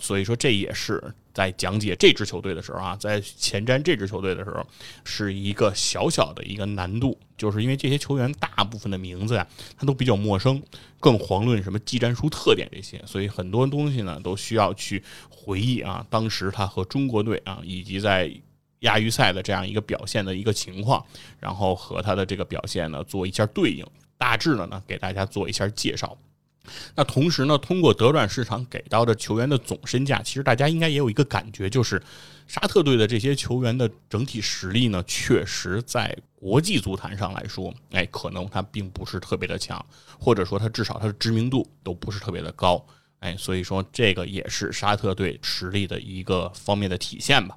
[0.00, 4.66] 所以说，这也是在讲解这支球队的时候啊，在前瞻这支球队的时候，
[5.04, 9.46] 是一个小小的一个难度，就是因为这些球员大部分的名字呀，
[9.78, 10.60] 他都比较陌生，
[10.98, 18.32] 更遑论什么技战术特点这些，所以很多东西呢，都需要去回忆啊，当时他和中国队啊，以及在
[18.80, 21.04] 亚预赛的这样一个表现的一个情况，
[21.38, 23.86] 然后和他的这个表现呢做一下对应，
[24.16, 26.16] 大致的呢给大家做一下介绍。
[26.94, 32.00] 那同时呢，通过德转市场给到的球员的总身价，其实大家应该也有一个感觉，就是
[32.46, 39.84] 沙特队的这些球员的整体实力呢，确实在国际足坛上来说，哎，可能他并不是特别的强，
[40.18, 42.84] 或者说他至少他的知名度都不是特别的高，
[43.20, 47.56] 哎，所以说这个也是沙特队实力的一个方面的体现吧。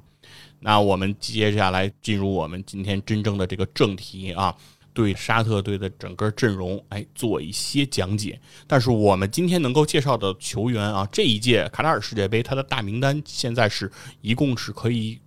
[0.60, 4.56] 那我们接下来进入我们今天真正的这个正题啊。
[4.94, 8.40] 对沙特队的整个阵容，哎，做一些讲解。
[8.68, 15.20] 但是我们今天能够介绍的球员啊，这一届卡塔尔世界杯，他的大名单现在是一共是可以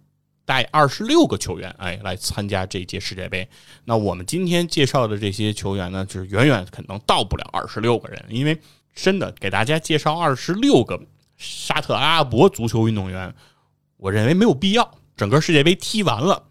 [0.45, 3.49] 带二十六个球员，哎，来参加这一届世界杯。
[3.85, 8.57] 那我们今天介绍的这些球员呢，就是远远可能到不了二十六个人，因为
[8.95, 11.01] 真的给大家介绍二十六个
[11.37, 13.35] 沙特阿拉伯足球运动员，
[13.97, 14.91] 我认为没有必要。
[15.17, 16.45] 整个世界杯踢完了。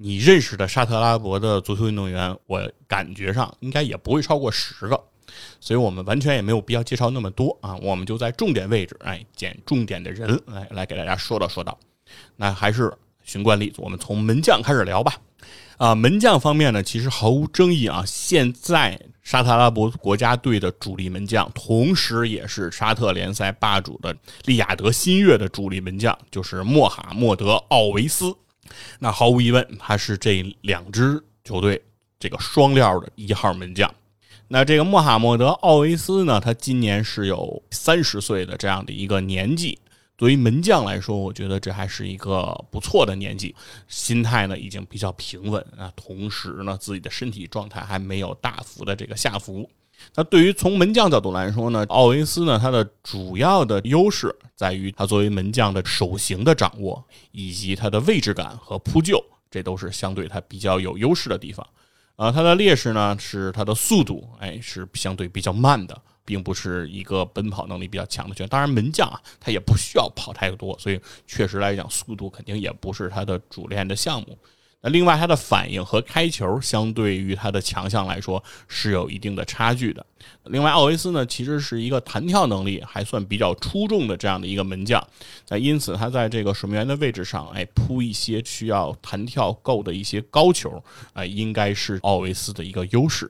[0.00, 5.04] 你认识的沙特阿拉伯的足球运动员，我感觉上应该也不会超过十个，
[5.58, 7.74] 所以我们完全也没有必要介绍那么多啊。
[7.78, 11.76] 我们就在重点位置，哎，捡重点的人来来给大家说道说道。
[12.36, 15.14] 那还是循惯例，我们从门将开始聊吧。
[15.78, 18.04] 啊，门将方面呢，其实毫无争议啊。
[18.06, 28.32] 现在沙特阿拉伯国家队的主力门将，同时也是沙特联赛霸主的利雅得新月的主力门将，就是穆罕默德·奥维斯。
[28.98, 31.82] 那毫无疑问，他是这两支球队
[32.18, 33.92] 这个双料的一号门将。
[34.48, 39.78] 那这个穆罕默德·奥维斯呢，他今年是有三十岁的这样的一个年纪。
[40.16, 43.54] 对于门将来说，我觉得这还是一个不错的年纪。
[43.86, 49.70] 心态呢已经比较平稳啊，同时呢自己的身体状态还没有大幅的这个下浮。
[50.14, 61.66] 那对于从门将角度来说呢，奥维斯呢，他的主要的优势在于他作为门将的手型的掌握，以及他的位置感和扑救，这都是相对他比较有优势的地方。
[62.16, 68.48] 啊，他的劣势呢是他的速度，哎，是相对比较慢的，并不是一个奔跑能力比较强的球员。
[68.48, 74.36] 当然，门将啊，他也不需要跑太多，所以确实来讲，速度肯定也不是他的主练的项目。
[74.80, 80.06] 那另外，他的反应和开球相对于他的强项来说是有一定的差距的。
[80.44, 85.04] 另外，奥维斯呢，其实是一个弹跳能力还算比较出众的这样的一个门将。
[85.48, 90.80] 那因此，他在这个守门员的位置上，哎，扑一些需要弹跳够的一些高球，
[91.12, 93.28] 哎，应该是奥维斯的一个优势。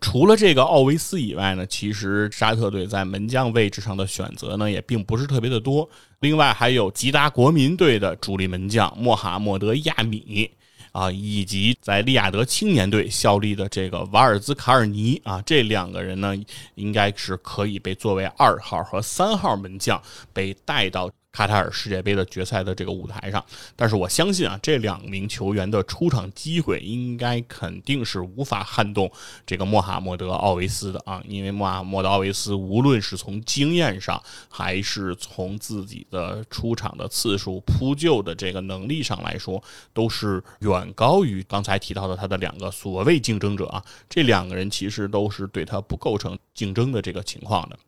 [0.00, 5.86] 除了这个奥维斯以外呢，其实沙特队在门将位置上的选择呢，也并不是特别的多。
[6.20, 10.50] 另外，还有吉达国民队的主力门将穆罕默德亚米。
[10.96, 16.34] 啊，以及在利亚德青年队效力的这个瓦尔兹卡尔尼啊，这两个人呢，
[16.76, 20.00] 应该是可以被作为二号和三号门将
[20.32, 23.44] 被带到卡塔尔世界杯的决赛的这个舞台上。
[23.76, 29.12] 但是我相信啊，这两名球员的出场机会应该肯定是无法撼动
[29.44, 39.62] 这个穆罕默德·奥维斯的啊，因为穆罕默德·奥维斯无论是从经验上，还是从自己的出场的次数、扑救的这个能力上来说，
[39.92, 43.84] 都是远高于刚才提到的他的两个所谓竞争者啊。
[44.08, 47.78] 这两个人其实都是对他不构成竞争的这个情况的。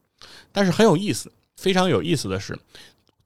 [0.52, 2.58] 但是很有意思，非常有意思的是，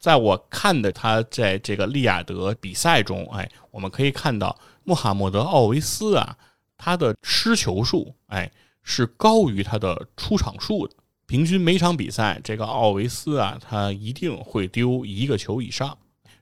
[0.02, 6.36] 在我看的他在这个利雅得比赛中，哎，我们可以看到穆罕默德·奥维斯啊，
[6.76, 8.50] 他的失球数，哎，
[8.82, 10.96] 是高于他的出场数的。
[11.26, 15.96] 平均每场比赛，这个奥维斯啊，他一定会丢一个球以上，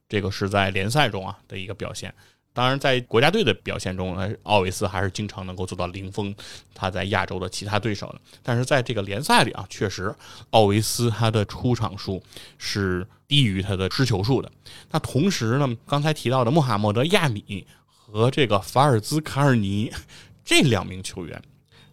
[0.09, 2.15] 这个是在联赛中啊的一个表现。
[2.53, 6.35] 当然，在国家队的表现中，奥维斯还是经常能够做到零封
[6.75, 8.21] 他在亚洲的其他对手的。
[8.43, 10.13] 但是在这个联赛里啊，确实
[10.51, 12.21] 奥维斯他的出场数
[12.59, 14.51] 是低于他的失球数的。
[14.91, 19.93] 那同时呢，刚才提到的穆罕默德·亚米和这个法尔兹卡尔尼
[20.45, 21.41] 这两名球员，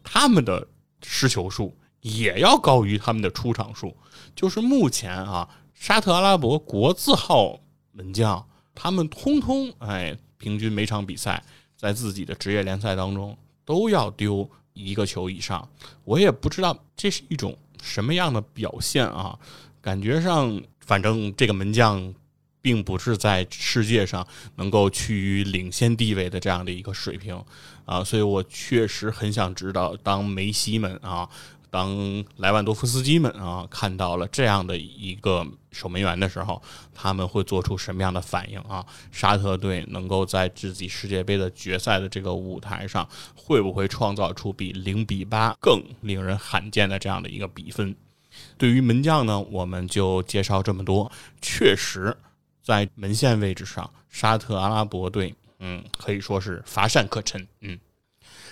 [0.03, 0.67] 他们的
[1.03, 3.95] 失球数也要高于他们的出场数。
[4.35, 7.59] 就是目前啊，沙特阿拉伯国字号
[7.91, 8.43] 门将
[8.73, 10.17] 他们通通哎。
[10.37, 11.43] 平均每场比赛，
[11.75, 15.67] 在自己的职业联赛当中都要丢一个球以上，
[16.03, 19.37] 我也不知道这是一种什么样的表现啊！
[19.81, 22.13] 感觉上，反正这个门将
[22.61, 27.43] 并不是在世界上能够趋于领先地位的这样的一个水平
[27.85, 31.29] 啊，所以我确实很想知道，当梅西们啊。
[31.77, 36.59] 当莱万多夫斯基们啊看到了这样的一个守门员的时候，
[36.91, 38.83] 他们会做出什么样的反应啊？
[39.11, 47.95] 沙特队能够在自己世界杯的决赛的这个舞台上，会不会创造出比零比八更令人罕见的这样的一个比分？
[48.57, 51.11] 对于门将呢，我们就介绍这么多。
[51.43, 52.17] 确实，
[52.63, 57.77] 在门线位置上，沙特阿拉伯队，嗯，可以说是乏善可陈，嗯。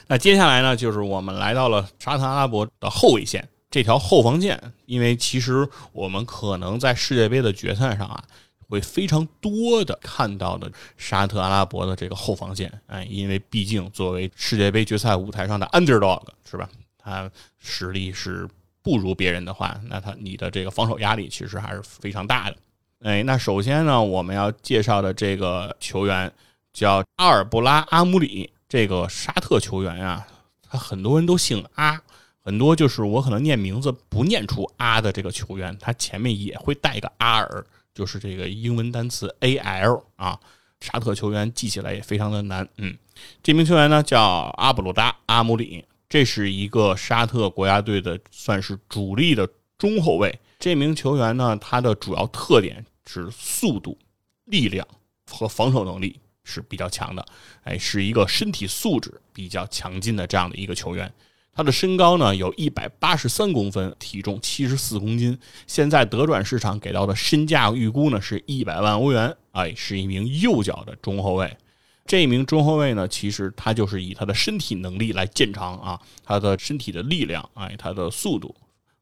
[0.08, 8.24] 那接下来呢，就是我们来到了沙特阿拉伯的后卫线这条后防线，因为其实我们可能在世界杯的决赛上啊，
[8.70, 16.70] 会非常多的看到的沙特阿拉伯的这个后防线，哎，因为毕竟作为世界杯决赛舞台上的 underdog 是吧？
[16.98, 17.30] 他
[17.60, 18.48] 实力是
[18.82, 22.58] 不如别人的话，那他你的这个防守压力其实还是非常大的。
[23.02, 26.32] 哎，那首先呢，我们要介绍的这个球员
[26.72, 28.52] 叫阿尔布拉阿姆里。
[28.68, 30.28] 这个沙特球员啊，
[30.62, 32.02] 他很多人都姓阿，
[32.42, 40.40] 很多就是我可能念名字不念出阿的这个球员，他前面也会带一个阿尔，就是这个英文单词 A L 啊。
[40.82, 42.96] 沙特球员记起来也非常的难，嗯，
[43.42, 44.22] 这名球员呢叫
[44.58, 50.38] 阿卜鲁达阿姆里，这是一个沙特国家队的算是主力的中后卫。
[50.60, 53.98] 这名球员呢，他的主要特点是速度、
[54.44, 54.86] 力量
[55.32, 56.20] 和防守能力。
[56.46, 57.26] 是比较强的，
[57.64, 61.12] 哎，是一个身体素质比较强劲的这样的一个球员。
[61.54, 65.38] 他的身高呢有一百八十三公分，体重七十四公斤。
[65.68, 71.58] 现在德转市场给到的身价预估呢是一百万欧元，哎，是一名右脚的中后卫。
[72.06, 78.54] 这一名中后卫呢，其实他就是以他的身体能力来见长啊，他的身体的力量，哎，他的速度、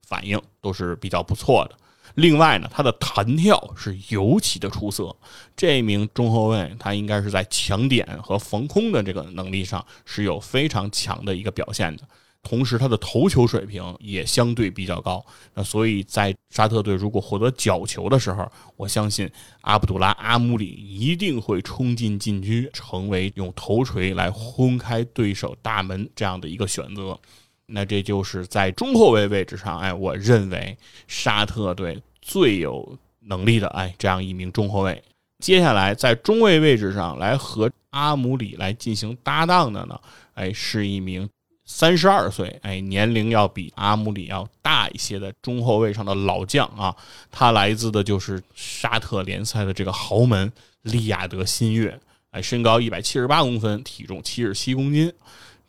[0.07, 1.77] 反应都是比较不错的。
[2.15, 5.15] 另外呢，他的弹跳是尤其的出色。
[5.55, 12.03] 这名中后卫他应该是在抢点和防空的这个能力上是有非常强的一个表现的。
[12.43, 15.25] 同时，他的头球水平也相对比较高。
[15.53, 18.45] 那所以在沙特队如果获得角球的时候，
[18.75, 19.29] 我相信
[19.61, 27.17] 阿卜杜拉阿姆里一定会冲进禁区，成为用头锤来轰开对手大门这样的一个选择。
[27.75, 35.03] 那这就是在中后卫位置上，哎，我认为沙特队最有能力的，哎，这样一名中后卫。
[35.39, 39.99] 接下来在中卫位置上来和阿姆里来进行搭档的呢，
[40.35, 41.27] 哎，是一名
[41.65, 46.95] 三十二岁，哎，年龄要比阿姆里要大一些的中后卫上的老将啊。
[47.31, 50.53] 他来自的就是沙特联赛的这个豪门
[50.83, 51.99] 利雅得新月，
[52.29, 55.11] 哎，身高一百七十八公分，体重七十七公斤。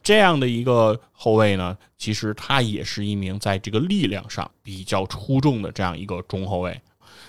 [0.04, 6.78] 这样的一个后卫呢，其实他也是一名在这个力量上比较出众的这样一个中后卫，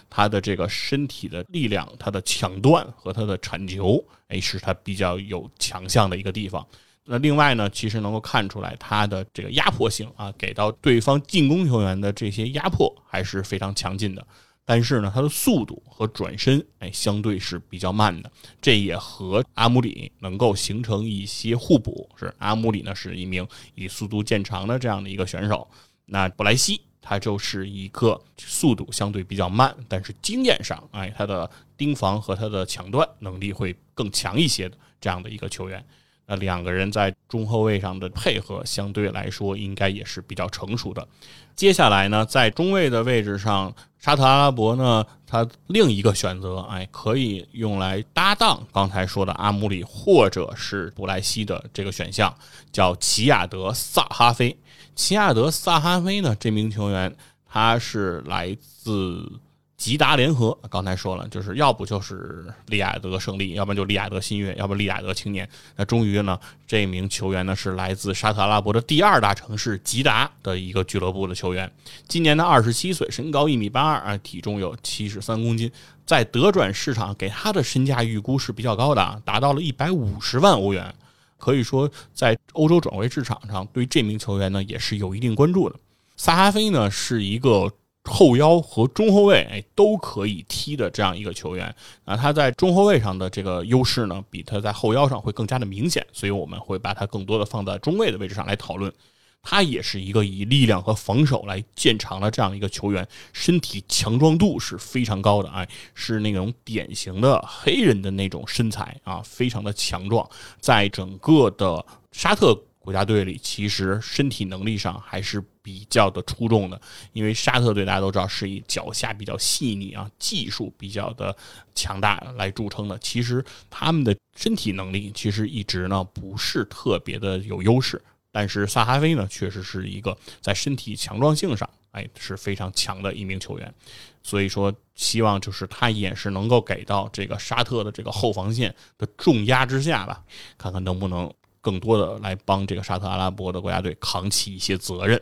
[0.09, 6.67] 他的这个身体的力量、他的抢断和他的铲球，哎，是他比较有强项的一个地方。
[7.05, 14.27] 那另外呢，其实能够看出来他的这个压迫性啊，给到对方进攻球员的这些压迫还是非常强劲的。
[14.67, 22.09] 但是呢，他的速度和转身，哎，相对是比较慢的，这也和阿姆里能够形成一些互补。
[22.17, 25.67] 是阿姆里呢，是一名以速度见长的这样的一个选手。
[26.05, 31.47] 那布莱西他就是一个速度相对比较慢，但是经验上，哎，他的
[31.77, 35.85] 盯防和他的抢断能力会更强一些的这样的一个球员。
[36.27, 41.07] 那两个人在中后卫上的配合相对来说应该也是比较成熟的。
[41.55, 52.35] 接下来呢，在中卫的位置上，沙特阿拉伯呢，他另一个选择，哎，可以用来搭档刚才说的阿姆里或者是布莱西的这个选项，
[52.71, 54.57] 叫齐亚德萨哈菲。
[54.95, 57.15] 齐亚德萨哈菲呢，这名球员
[57.47, 59.31] 他是来自。
[59.77, 65.47] 吉达联合刚才说了，就是要不就是利雅得胜利，要不然就利雅得新月，要不利雅得青年。
[65.75, 71.69] 那终于呢，这名球员呢是来自沙特阿拉伯的第二大城市吉达的一个俱乐部的球员。
[72.07, 75.69] 今年呢二十七岁，身高一米八二，体重有七十三公斤。
[76.05, 80.95] 在德转市场给他的身价预估是比较高的啊，达到了一百五十万欧元。
[81.37, 85.75] 可以说，在欧洲转会市场上，对这名球员呢也是有一定关注的。
[86.15, 87.69] 萨哈菲呢是一个。
[88.05, 91.73] 后腰和中后卫哎都可以踢的这样一个球员
[92.05, 98.93] 啊，他在中后卫上的这个优势呢，比他在后腰上会更加的明显，所以我们会把他更多的放在中卫的位置上来讨论。
[99.41, 110.27] 他也是一个以力量和防守来见长的这样一个球员，身体强壮度是非常高的哎，是那种典型的黑人的那种身材啊，非常的强壮，
[110.59, 112.59] 在整个的沙特。
[112.79, 116.79] 国家队里其实身体能力上还是比较的出众的，
[117.11, 121.35] 因为沙特队大家都知道是以脚下比较细腻啊，技术比较的
[121.73, 122.95] 强大来著称的。
[122.99, 127.99] 其实他们的身体能力其实一直呢不是特别的有优势，
[128.31, 133.73] 但是萨哈菲呢确实是一个在身体强壮性上哎是非常强的一名球员，
[134.21, 140.23] 所以说希望就是他也是能够给到这个沙特的这个后防线的重压之下吧，
[140.59, 141.33] 看看能不能。
[141.65, 145.19] 更多的来帮这个沙特阿拉伯的国家队扛起一些责任。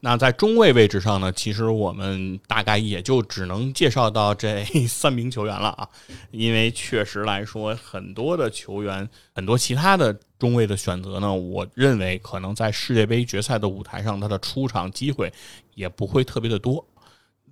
[0.00, 5.88] 那在中卫位置上呢，其实我们大概也就只能介绍到这 三名球员了啊，
[6.30, 15.32] 因为确实来说，很多的球员，很多其他的中卫的选择呢，我认为可能在世界杯决赛的舞台上，他的出场机会
[15.74, 16.86] 也不会特别的多。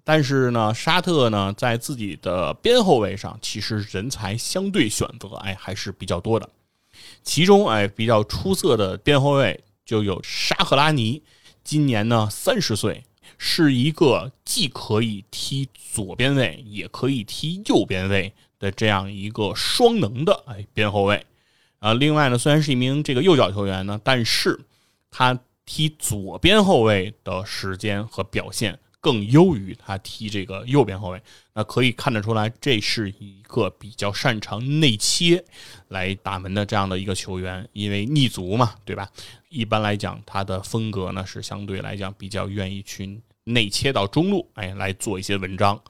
[0.05, 6.49] 但是呢，沙特呢，在自己的边后卫上，其实人才相对选择，哎，还是比较多的。
[7.25, 11.21] 其中，哎，比较出色的边后卫就有沙赫拉尼，
[11.67, 13.03] 今年呢三十岁，
[13.39, 21.27] 是一个既可以踢左边卫，也可以踢右边卫的这样一个双能的哎边后卫。
[21.81, 24.61] 啊，另外呢，虽然是一名这个右脚球员呢，但是
[25.11, 28.79] 他踢左边后卫的时间和表现。
[28.99, 35.45] 更优于他踢这个右边后卫，那可以看得出来，这是一个比较擅长内切
[35.87, 39.09] 来打门的这样的一个球员，因为逆足嘛，对吧？
[39.57, 43.21] 一般来讲，他的风格呢是相对来讲比较愿意去。
[43.49, 45.81] 内切到中路，哎，来做一些文章。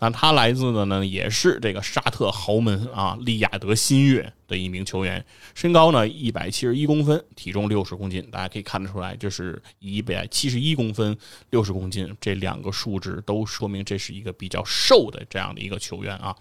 [0.00, 5.24] 那他来自的呢，也是这个沙特豪门啊，利雅得新月的一名球员。
[5.54, 8.28] 身高呢一百七十一公分，体重六十公斤。
[8.32, 11.16] 大家可以看得出来，这是一百七十一公分、
[11.50, 16.34] 六十公斤这两个数值都说明这是一个比较瘦的这样的一个球员啊。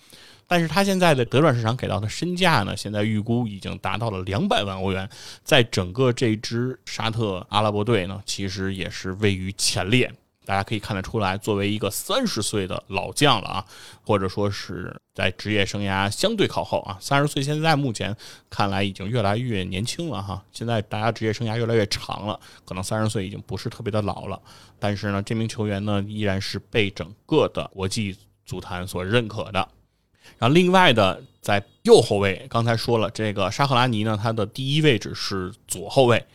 [0.53, 5.09] 但是他现在的德转市场给到的身价呢，现在预估已经达到了两百万欧元，
[5.43, 10.13] 在整个这支沙特阿拉伯队呢，其实也是位于前列。
[10.45, 13.65] 大家可以看得出来，作为一个三十岁的老将了啊，
[14.05, 18.15] 或者说是在职业生涯相对靠后啊，三十岁现在目前
[18.47, 20.45] 看来已经越来越年轻了哈。
[20.51, 24.39] 现在大家职业生涯越来越长了，可能三十岁已经不是特别的老了。
[24.77, 29.67] 但是呢，这名球员呢依然是被整个的国际足坛所认可的。
[30.37, 36.25] 然后另外的在右后卫，刚才说了，这个沙赫拉尼呢，他的第一位置是左后卫。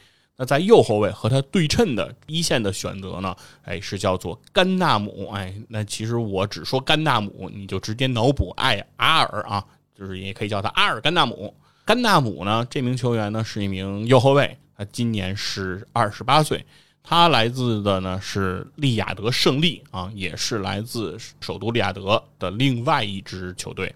[0.40, 3.34] 那在右后卫和他对称的一线的选择呢？
[3.64, 5.28] 哎，是叫做甘纳姆。
[5.34, 9.64] 哎，那其实我只说甘纳姆，你就直接脑补艾阿尔啊，
[9.98, 11.52] 就是也可以叫他阿尔甘纳姆。
[11.84, 16.64] 甘纳姆呢，这名球员呢是一名右后卫，他今年是二十八岁，
[17.10, 23.94] 他来自的呢是利雅得胜利啊，也是来自首都利雅得的另外一支球队。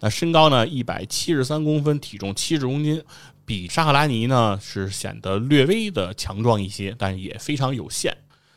[0.00, 3.04] 那身高呢一百七十三公分，体重七十公斤。
[3.44, 8.16] 比沙赫拉尼呢是显得略微的强壮一些，但也非常有限。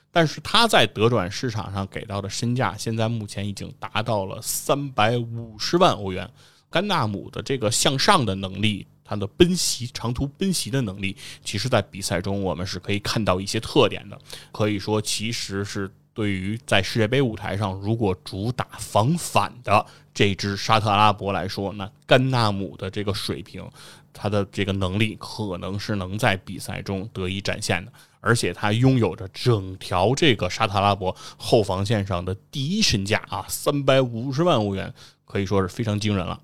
[0.09, 6.29] 但是他在德转市场上给到的身价，现在目前已经达到了三百五十万欧元。
[6.69, 14.18] 甘纳姆的这个向上的能力，他的奔袭长途奔袭的能力，其实在比赛中我们是可以看到一些特点的。
[14.53, 23.70] 可以说，其实是对于在世界杯舞台上，如果主打防反的这支沙特阿拉伯来说，那甘纳姆的这个水平。
[24.14, 34.93] 他的这个能力可能是能在比赛中得以展现的，而且他拥有着整条这个沙特阿拉伯后防线上的第一身价啊，三百五十万欧元，
[35.24, 36.39] 可以说是非常惊人了。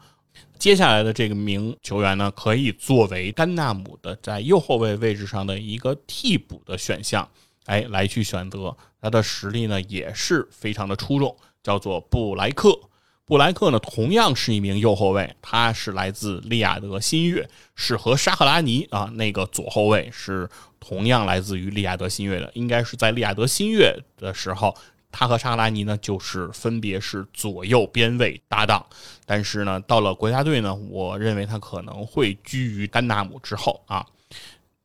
[0.60, 7.30] 接下来的这个名球员呢，可以作为甘纳姆的在右后卫位置上的一个替补的选项，
[7.66, 12.78] 哎，来去选择他的实力呢也是非常的出众，叫做布莱克。
[13.26, 20.50] 布莱克呢同样是一名右后卫，他是来自利雅得新月，是和沙赫拉尼啊那个左后卫是
[20.80, 24.76] 同样来自于利雅得新月的，应该是在利雅得新月的时候。
[25.20, 28.86] 他和沙拉尼呢，就是分别是左右边卫搭档，
[29.26, 34.06] 但是呢，到了国家队呢，我认为他可能会居于甘纳姆之后啊。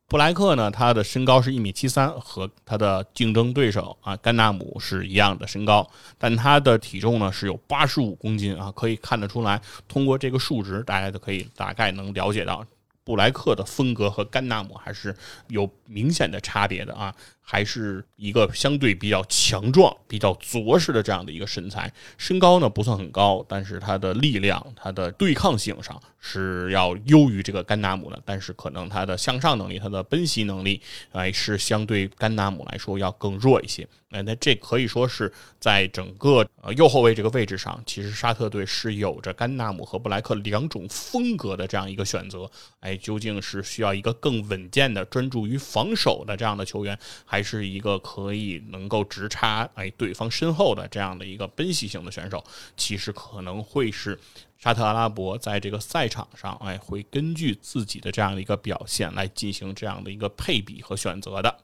[0.08, 12.64] 布莱克呢，他的身高是一米七三，和他的竞争对手啊甘纳姆是一样的身高，但他的体重呢是有八十五公斤啊，可以看得出来，通过这个数值，大家就可以大概能了解到。
[13.04, 15.14] 布莱克的风格和甘纳姆还是
[15.48, 21.92] 有明显的差别的啊，还是一个相对比较强壮、比较着实的这样的一个身材。
[22.16, 28.22] 身高呢不算很高，但是他的力量、他的对抗性上是要优于这个甘纳姆的。
[28.24, 30.80] 但是可能他的向上能力、他的奔袭能力，
[31.10, 33.86] 哎，是相对甘纳姆来说要更弱一些。
[34.12, 42.50] 哎，那这可以说是在整个呃右后卫这个位置上，其实沙特队是有着甘纳姆和布莱克两种风格的这样一个选择。
[42.80, 52.44] 哎，究竟是需要一个更稳健的、专注于防守的这样的球员，还是一个可以能够直插哎对方身后的这样的一个奔袭型的选手？
[52.76, 54.18] 其实可能会是
[54.58, 61.56] 沙特阿拉伯在这个赛场上哎会根据自己的这样的一个表现来进行这样的一个配比和选择的。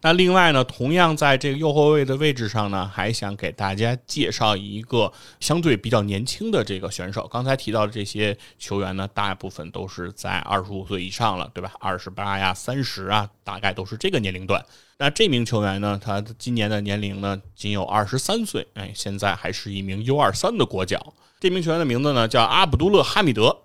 [0.00, 7.28] 那另外呢，同样在这个右后卫的位置上呢，还想给大家介绍一个相对比较年轻的这个选手。
[7.30, 11.70] 刚才提到的这些球员呢，大部分都是在二十五岁以上了，对吧？
[11.80, 14.64] 二十八呀、三十啊，大概都是这个年龄段。
[14.98, 21.14] 那这名球员呢，他今年的年龄呢仅有二十三岁，哎，现在还是一名 U 二三的国脚。
[21.38, 23.58] 这名球员的名字呢叫阿卜杜勒哈米德，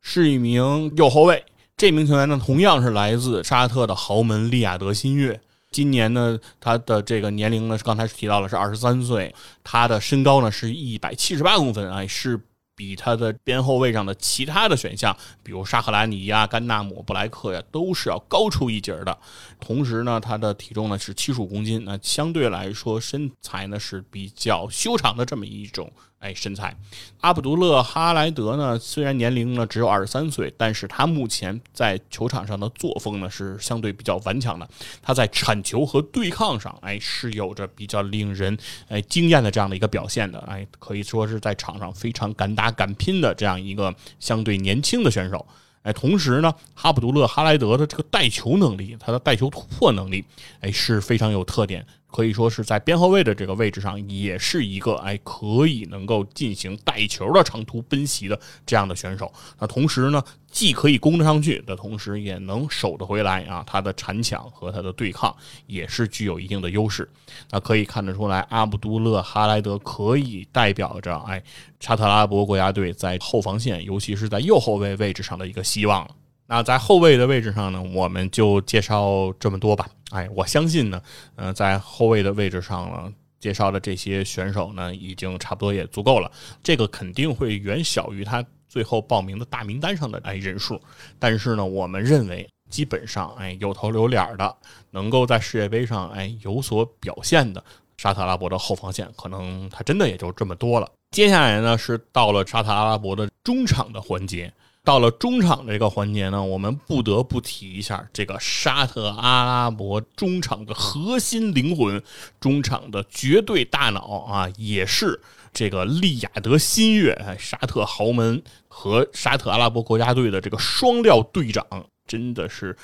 [0.00, 1.44] 是一名右后卫。
[1.76, 5.40] 这名球员呢，同样是来自沙特的豪门利雅得新月。
[5.78, 12.40] 今年呢，他的这个年龄呢是，刚才提到了是二十三岁，他的身高呢是一百七十八公分，啊，是
[12.74, 19.16] 比他的边后卫上的其他的选项，比如沙赫拉尼呀、甘纳姆、布莱克呀，都是要高出一截的。
[19.60, 25.90] 同时呢，他的体重呢是七十五公斤，那相对来说身材呢是比较修长的这么一种。
[26.20, 26.76] 哎，身材，
[27.20, 28.76] 阿卜杜勒哈莱德呢？
[28.76, 34.68] 虽然年龄呢只有二十三岁，但是他目前在球场上的作风呢是相对比较顽强的。
[35.00, 40.40] 他在铲球和对抗上，哎，是有着比较令人哎惊艳的这样的一个表现的。
[40.40, 45.46] 哎，可以说是在场上非常敢打敢拼的这样一个相对年轻的选手。
[45.82, 50.24] 哎，同时呢，哈卜杜勒哈莱德的这个带球能力，他的带球突破能力，
[50.60, 51.86] 哎，是非常有特点。
[52.18, 59.32] 可以说是在边后卫的这个位置上，也是一个哎可以能够进行带球的长途奔袭的这样的选手。
[59.60, 63.62] 那同时呢，既可以攻得上去的同时，也能守得回来啊。
[63.64, 65.32] 他的铲抢和他的对抗
[65.68, 67.08] 也是具有一定的优势。
[67.52, 71.40] 那可以看得出来，阿卜杜勒哈莱德可以代表着哎
[71.78, 76.04] 沙特阿拉伯国家队在后防线，尤其是在右后卫位置上的一个希望。
[76.50, 79.86] 那在后卫的位置上呢，我们就介绍这么多吧。
[80.10, 81.02] 哎，我相信呢，
[81.36, 86.30] 呃，在后卫的位置上呢，介绍的这些选手呢，已经差不多也足够了。
[86.62, 90.80] 这个肯定会远小于他最后报名的大名单上的哎人数。
[91.18, 94.56] 但是呢，我们认为基本上哎有头有脸的，
[94.90, 97.62] 能够在世界杯上哎有所表现的
[97.98, 100.90] 沙特阿拉伯的后防线，可能他真的也就这么多了。
[101.10, 104.52] 接下来呢，是到了沙特阿拉伯的中场的环节。
[104.88, 112.02] 到了中场这个环节呢，我们不得不提一下这个沙特阿拉伯中场的核心灵魂，
[112.40, 115.20] 中场的绝对大脑啊，也是
[115.52, 121.66] 这个利雅得新月沙特豪门和沙特阿拉伯国家队的这个双料队长，
[122.06, 122.74] 真的是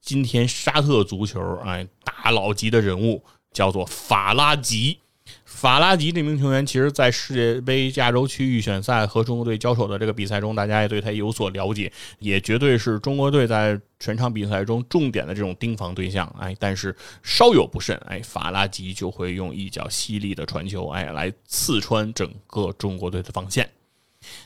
[0.00, 4.98] 今天沙特足球哎大佬级的人物，叫做法拉吉。
[5.62, 16.26] 法拉吉这名球员，其实，在世界杯亚洲区预选赛和中国队交手的这个比赛中，大家也对他有所了解，也绝对是中国队在全场比赛中重点的这种盯防对象。
[16.36, 16.92] 哎，但是
[17.22, 23.70] 稍有不慎，哎，法拉吉就会用一脚犀利的传球，哎，来刺穿整个中国队的防线。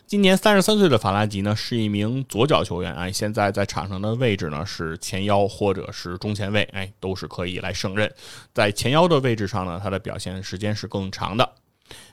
[0.07, 8.13] 今年三十三岁的法拉吉呢，是一名左脚球员，哎，现在在场上的位置呢是前腰或者是中前卫，哎，都是可以来胜任。
[8.53, 11.53] 在前腰的位置上呢，他的表现时间是更长的。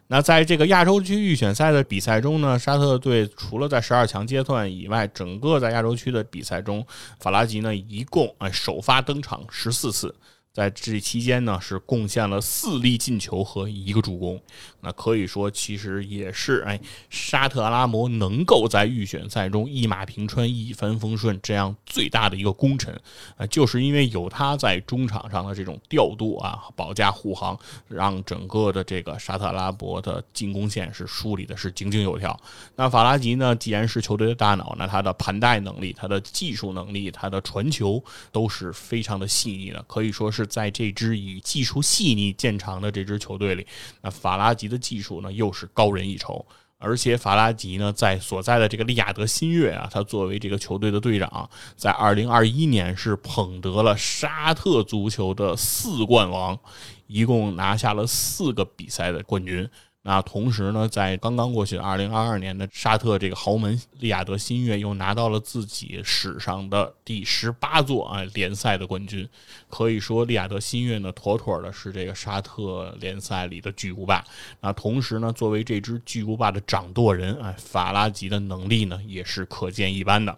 [0.08, 6.86] 那在这个亚洲区预选赛的比赛中呢，沙特队除了在十二强阶段以外，整个在亚洲区的比赛中，
[7.20, 10.14] 法拉吉呢一共哎首发登场十四次。
[10.54, 14.40] 在这期间呢，是贡献了四粒进球和一个助攻。
[14.82, 16.80] 那可以说，其实也是哎，
[17.10, 22.94] 沙特阿拉伯能够在预选赛中一马平川、一帆风顺这样最大的一个功臣
[23.36, 32.40] 啊，就是因为有他在中场上的这种调度啊、保驾护航，让整个的这个沙特阿拉伯的进攻线是梳理的是井井有条。
[32.76, 40.43] 那法拉吉呢，既然是球队的大脑，那他的盘带能力、他的技术能力、他的传球都是非常的细腻的，可以说是。
[40.46, 43.66] 在这支以技术细腻见长的这支球队里，
[44.02, 46.46] 那法拉吉的技术呢又是高人一筹。
[46.78, 56.60] 而且法拉吉呢在所在的这个利亚德新月啊，他作为这个球队的队长，在二零二一年是捧得了沙特足球的四冠王，
[57.08, 59.70] 一共拿下了四个比赛的冠军。
[60.06, 69.26] 那同时呢，在刚刚过去的二零二二年的沙特这个豪门利雅得新月又拿到了自己史上的第十八座啊联赛的冠军，
[69.70, 74.22] 可以说利雅得新月呢妥妥的是这个沙特联赛里的巨无霸。
[74.60, 80.38] 那同时呢，作为这支巨无霸的掌舵人啊，法拉吉的能力呢也是可见一斑的。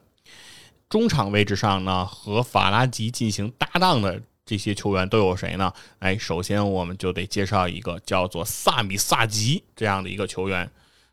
[0.87, 4.21] 中场位置上呢，和法拉吉进行搭档的。
[4.45, 5.73] 这些球员都有谁呢？
[5.99, 10.69] 哎，首先我们就得介绍一个叫做萨米萨吉这样的一个球员，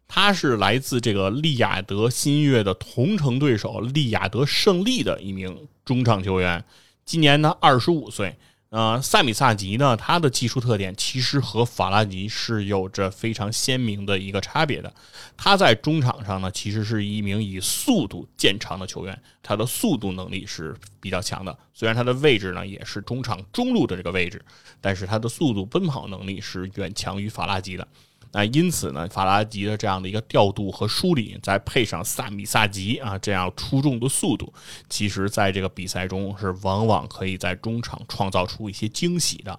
[0.07, 6.62] 他是来自这个利雅得新月的同城对手利雅得胜利的一名中场球员，
[7.05, 8.37] 今年呢二十五岁。
[8.73, 14.91] 呃，塞米萨吉呢，他的技术特点其实和法拉吉是有着非常鲜明的一个差别的。
[15.37, 21.55] 他在中场上呢，其实是一名以速度见长的球员，他的速度能力是比较强的。
[21.75, 24.43] 虽然他的位置呢也是中场中路的这个位置，
[24.81, 27.87] 但是他的速度奔跑能力是远强于法拉吉的。
[28.33, 34.53] 那因此呢，法拉吉的这样的一个调度和梳理，再配上萨米萨吉啊这样出众的速度，
[34.89, 39.59] 其实在这个比赛中是往往可以在中场创造出一些惊喜的。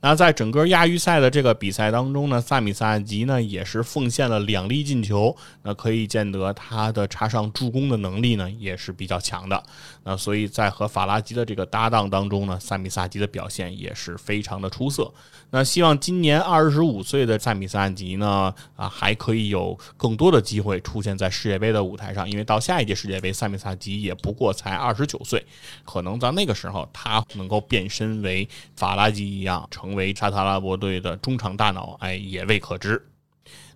[0.00, 9.60] 那在整个亚预赛的这个比赛当中呢，萨米萨吉呢也是奉献了两粒进球，那可以见得他的插上助攻的能力呢也是比较强的。
[10.04, 15.12] 那所以在和法拉吉的这个搭档当中呢，萨米萨吉的表现也是非常的出色。
[15.50, 25.44] 那希望今年二十五岁的萨米萨吉呢啊还可以有更多的机会出现在世界杯的舞台上，因为到下一届世界杯，萨米萨吉也不过才二十九岁，
[25.84, 29.57] 可能在那个时候他能够变身为法拉吉一样。
[29.70, 33.02] 成为沙特阿拉伯队的中场大脑，哎，也未可知。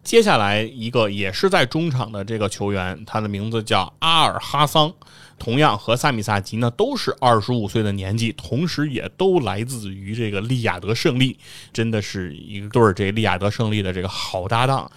[0.04, 4.92] 接下来一个也是在中场的这个球员，他的名字叫阿尔哈桑，
[5.38, 11.38] 同样和萨米萨吉呢都是二十五岁的年纪，同时也都来自于这个利雅得胜利，
[11.72, 14.90] 真的是一对这利雅得胜利的这个好搭档。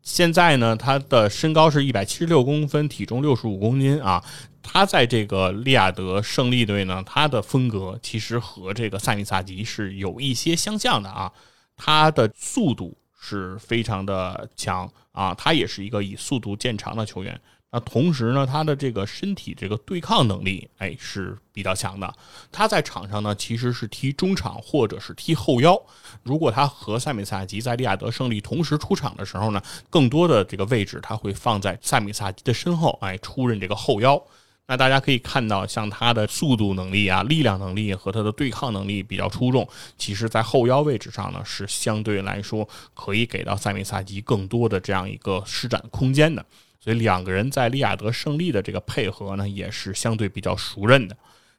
[0.00, 4.24] 现在呢，他的身高是一百七十六公分，体重六十五公斤啊。
[4.66, 11.32] 他在这个利雅得胜利队呢，他的风格其实和这个萨米萨吉是有一些相像的啊。
[11.76, 17.40] 他的速度是非常的强啊，他也是一个以速度见长的球员。
[17.70, 22.10] 那同时呢，他的这个身体这个对抗能力，哎，是比较强的。
[22.50, 25.78] 他在场上呢，其实是踢中场或者是踢后腰。
[26.22, 29.60] 如果他和塞米萨吉在利雅得胜利同时出场的时候呢，
[29.90, 34.22] 更多的这个位置他会放在塞米萨吉的身后，哎，出任这个后腰。
[34.68, 39.66] 那大家可以看到，像他的速度能力啊、力量能力和他的对抗能力比较出众。
[39.96, 46.44] 其实，在后腰位置上呢，是相对来说可以给到塞米萨吉更多的这样一个施展空间的。
[46.80, 51.16] 所以，两个人在利亚德胜利的这个配合呢，也是相对比较熟认的。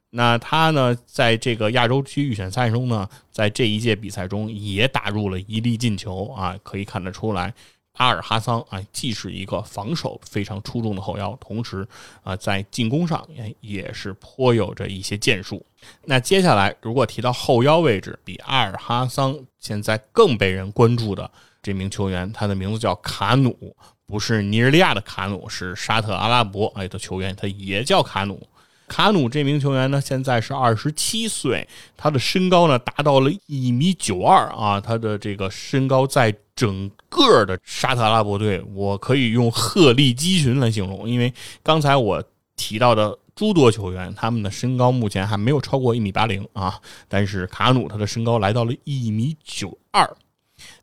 [0.10, 7.53] 那他呢，在这个亚洲区预选赛中呢，在这一届比赛中也打入了一粒进球啊，可以看得出来。
[7.97, 11.87] 阿尔哈桑啊，既是一个防守非常出众的后腰，同时
[12.23, 15.63] 啊，在进攻上也也是颇有着一些建树。
[16.05, 21.29] 那接下来，如果提到后腰位置，比阿尔哈桑现在更被人关注的
[21.61, 23.75] 这名球员，他的名字叫卡努，
[24.05, 28.41] 不是尼日利亚的卡努，是沙特阿拉伯哎的球员，他也叫卡努。
[28.88, 42.23] 卡努这名球员呢，现在是二十七岁，他的身高呢达到了一米九二啊，他的这个身高在整个的沙特阿拉伯队，我可以用鹤立鸡群来形容，因为刚才我
[42.55, 46.79] 提到的诸多球员，他们的身高目前还没有超过一米八零啊，
[47.09, 50.09] 但是卡努他的身高来到了一米九二，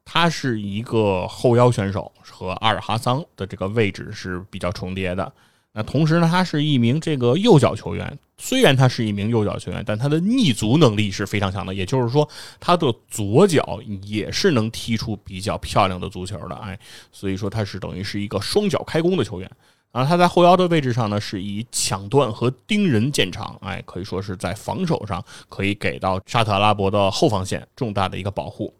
[0.05, 5.32] 他是一个后腰选手，和阿尔哈桑的这个位置是比较重叠的。
[5.77, 8.16] 那同时呢，他是一名这个右脚球员。
[8.39, 11.75] 虽然他是一名右脚球员，但他的逆足能力是非常强的。
[11.75, 12.29] 也就是说，
[12.61, 16.55] 他的左脚也是能踢出比较漂亮的足球的。
[16.57, 16.79] 哎，
[17.11, 19.51] 所以说他是等于是一个双脚开弓的球员。
[19.91, 28.75] 啊，他在后腰的位置上呢，是以抢断和盯人见长，哎，可以说是在防守上可以给到沙特阿拉伯的后防线重大的一个保护。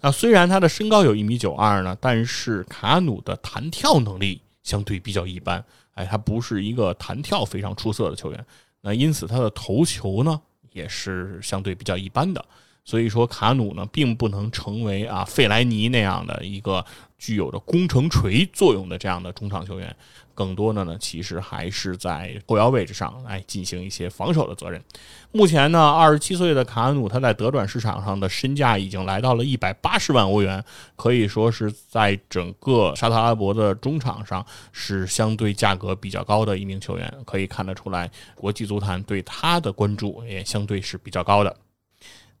[0.00, 5.64] 那虽然他的身高有一米九二呢，但是卡努的弹跳能力相对比较一般，
[5.94, 8.46] 哎，他不是一个弹跳非常出色的球员。
[8.80, 10.40] 那因此他的头球呢，
[10.72, 12.44] 也是相对比较一般的。
[12.84, 16.84] 所以说，卡努呢，并不能成为啊费莱尼那样的一个
[17.22, 19.94] 具有着攻城锤作用的这样的中场球员，
[20.34, 24.82] 更多的呢，其实还是在后腰位置上来进行一些防守的责任。
[25.30, 30.60] 目前呢，二十七岁的卡恩努，他在德转市场上的身价已经来到了一百八十万欧元，
[30.96, 37.14] 可以说是在整个沙特阿拉伯的中场上是相对价格比较高的一名球员。
[37.24, 41.56] 可以看得出来，国际足坛对他的关注也相对是比较高的。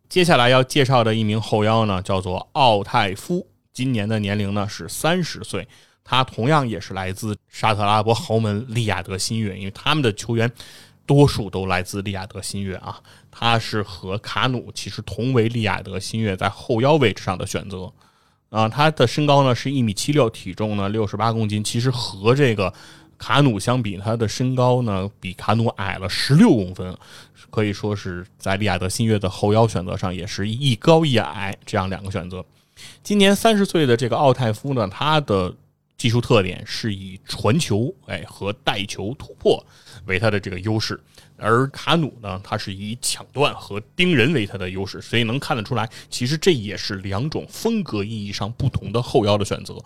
[0.08, 5.66] 接下来要介绍的一名后腰呢，叫做奥泰夫，今年的年龄呢是三十岁。
[6.04, 10.50] 他同样也是来自沙特阿拉伯豪门利雅得新月，因为他们的球员
[11.06, 13.00] 多数都来自利雅得新月啊。
[13.30, 17.92] 他是和卡努其实同为利雅得新月在后腰位置上的选择
[18.50, 18.68] 啊。
[18.68, 22.72] 他的身高呢是一米七六，体重呢六十八公斤，其实和这个。
[23.18, 26.98] 卡努相比，他的身高呢比卡努矮了十六公分，
[27.50, 32.44] 可以说是在利雅得新月的后腰选择上也是一高一矮这样两个选择。
[33.02, 35.54] 今年三十岁的这个奥泰夫呢，他的
[35.96, 39.64] 技术特点是以传球哎和带球突破
[40.06, 41.00] 为他的这个优势。
[41.36, 49.76] 而卡努呢，他是以抢断和盯人为他的优势，所以能看得出来，其实这也是两种风格意义上不同的后腰的选择。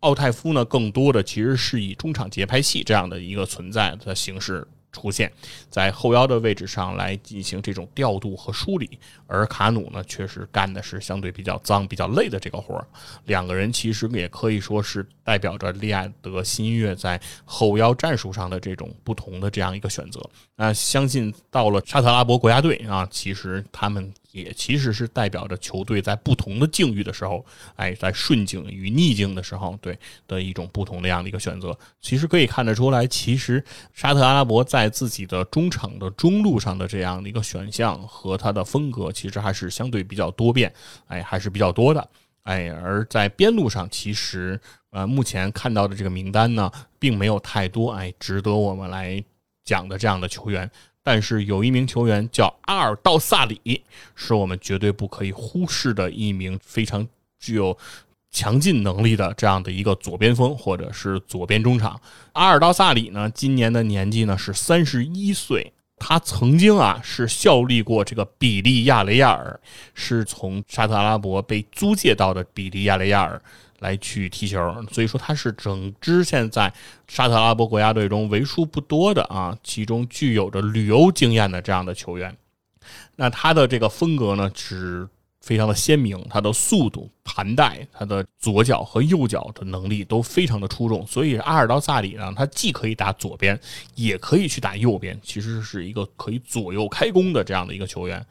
[0.00, 4.66] 奥泰夫呢，更多的其实是以中场节拍器这样的一个存在的形式。
[4.92, 5.30] 出现
[5.68, 12.86] 在后腰的位置上来进行这种调度和梳理，而卡努呢，确实干的是相对比较脏、比较累的这个活儿。
[13.26, 20.20] 两个人其实也可以说是代表着利亚德新月在后腰战术上的这种不同的这样一个选择。
[20.56, 24.12] 那相信到了沙特阿拉伯国家队啊，其实他们。
[24.32, 27.44] 也其实是代表着球队在不同的境遇的时候，
[27.76, 31.76] 哎，在顺境与逆境的时候，对的一种不同的样的一个选择。
[32.00, 40.72] 其实可以看得出来，其实沙特阿拉伯在自己的中场的中路上的这样的一个选项和他的风格，其实还是相对比较多变，
[41.08, 42.08] 哎，还是比较多的，
[42.44, 42.68] 哎。
[42.70, 44.60] 而在边路上，其实
[44.90, 49.22] 呃，目前看到的这个名单呢，并没有太多哎值得我们来
[49.64, 50.70] 讲的这样的球员。
[51.02, 53.82] 但是有一名球员叫阿尔道萨里，
[54.14, 57.06] 是我们绝对不可以忽视的一名非常
[57.38, 57.76] 具有
[58.30, 62.00] 强劲能力的这样的一个左边锋或者是左边中场。
[62.32, 69.58] 阿尔道萨里呢，今年的年纪呢是三十一岁，他曾经啊是效力过这个比利亚雷亚尔，
[69.94, 73.40] 是从沙特阿拉伯被租借到的比利亚雷亚尔。
[73.80, 74.58] 来去踢球，
[74.90, 76.72] 所以说他是整支现在
[77.08, 82.36] 沙特阿拉伯国家队中为数不多的啊，其中具有着旅游经验的这样的球员。
[83.16, 85.08] 那他的这个风格呢是
[85.40, 91.06] 非常的鲜明，他的速度、盘带、他的左脚和右脚的能力都非常的出众。
[91.06, 93.58] 所以阿尔道萨里呢，他既可以打左边，
[93.94, 98.24] 也可以去打右边，其实是一个可以左右开弓的这样的一个球员。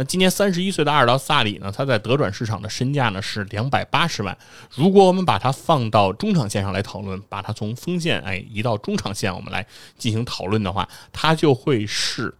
[0.00, 1.70] 那今年三十一岁的阿尔道萨里呢？
[1.70, 4.34] 他在德转市场的身价呢是两百八十万。
[4.74, 9.66] 如果我们把它放到中场线上来讨论，把它从锋线哎移到中场线，我们来
[9.98, 12.34] 进行讨论的话，他就会是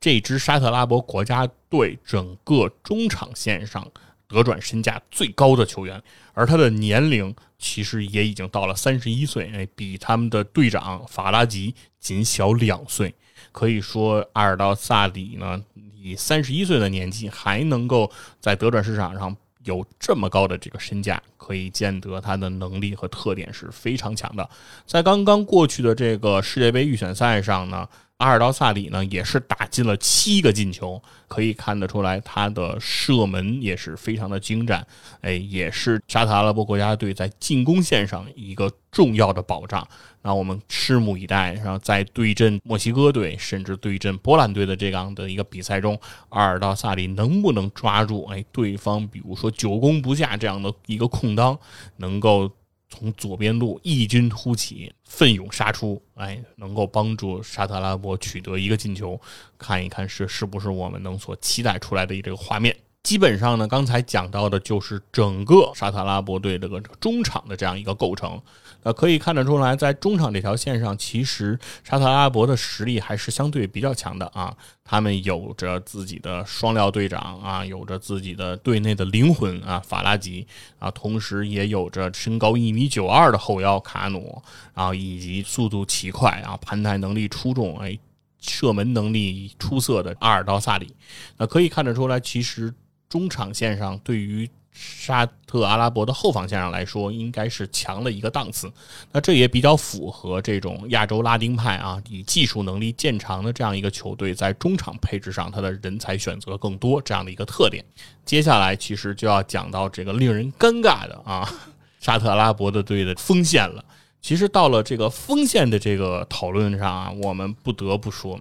[0.00, 3.86] 这支沙特阿拉伯国家队整个中场线上
[4.26, 6.02] 德转身价最高的球员。
[6.32, 13.14] 而他的年龄其实也已经到了三十一岁，哎，比他们的队长法拉吉仅小两岁。
[13.52, 15.62] 可以说，阿尔道萨里呢？
[16.04, 19.34] 以三十一岁的年纪还能够在德转市场上
[19.64, 24.46] 有这么高的这个身价，可以见得他的能力和特点是非常强的。
[24.86, 27.88] 在刚刚过去的这个世界杯预选赛上呢。
[28.18, 34.86] 阿尔道萨里呢，也是打进了七个进球，可以看得出来他的射门也是非常的精湛，
[35.20, 39.86] 哎，也是沙特阿拉伯国家队在进攻线上一个重要的保障。
[40.22, 51.58] 那我们拭目以待，然后在对阵墨西哥队，甚至对阵波兰队的这样的一个比赛中，阿尔道萨里能不能抓住哎对方，比如说久攻不下这样的一个空当，
[51.96, 52.50] 能够。
[52.88, 59.20] 从左边路异军突起，奋勇杀出，哎，能够帮助沙特阿拉伯取得一个进球，
[59.58, 62.76] 看一看是是不是我们能所期待出来的这个画面。
[63.02, 68.40] 基本上呢，刚才讲到的就是整个沙特阿拉伯队这个中场的这样一个构成。
[68.84, 74.56] 呃，可以看得出来，在中场这条线上，其实沙特阿拉伯的实力还是相对比较强的啊。
[74.84, 80.46] 他们有着自己的双料队长啊，有着自己的队内的灵魂啊，法拉吉
[80.78, 84.40] 啊，同时也有着身高一米九二的后腰卡努
[84.74, 87.98] 啊，以及速度奇快啊，盘带能力出众，哎，
[88.40, 90.94] 射门能力出色的阿尔道萨里。
[91.38, 92.72] 那可以看得出来，其实。
[93.06, 98.70] 中场线上，对于沙特阿拉伯的后防线上来说，应该是强了一个档次。
[99.12, 107.84] 那这也比较符合这种亚洲拉丁派啊，以技术能力见长的这样一个球队，在中场配置上，他的人才选择更多这样的一个特点。
[108.24, 111.48] 接下来，其实就要讲到这个令人尴尬的啊，
[112.00, 113.84] 沙特阿拉伯的队的锋线了。
[114.20, 118.40] 其实到了这个锋线的这个讨论上啊，我们不得不说。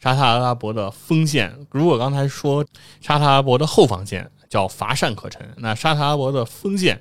[0.00, 2.64] 沙特阿拉伯的锋线，如果刚才说
[3.00, 7.00] 沙特阿拉伯的后防线叫乏善可陈，那沙特阿拉伯的锋线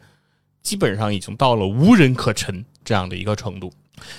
[0.62, 3.72] 基本上已经到了无人可陈这样的一个程度。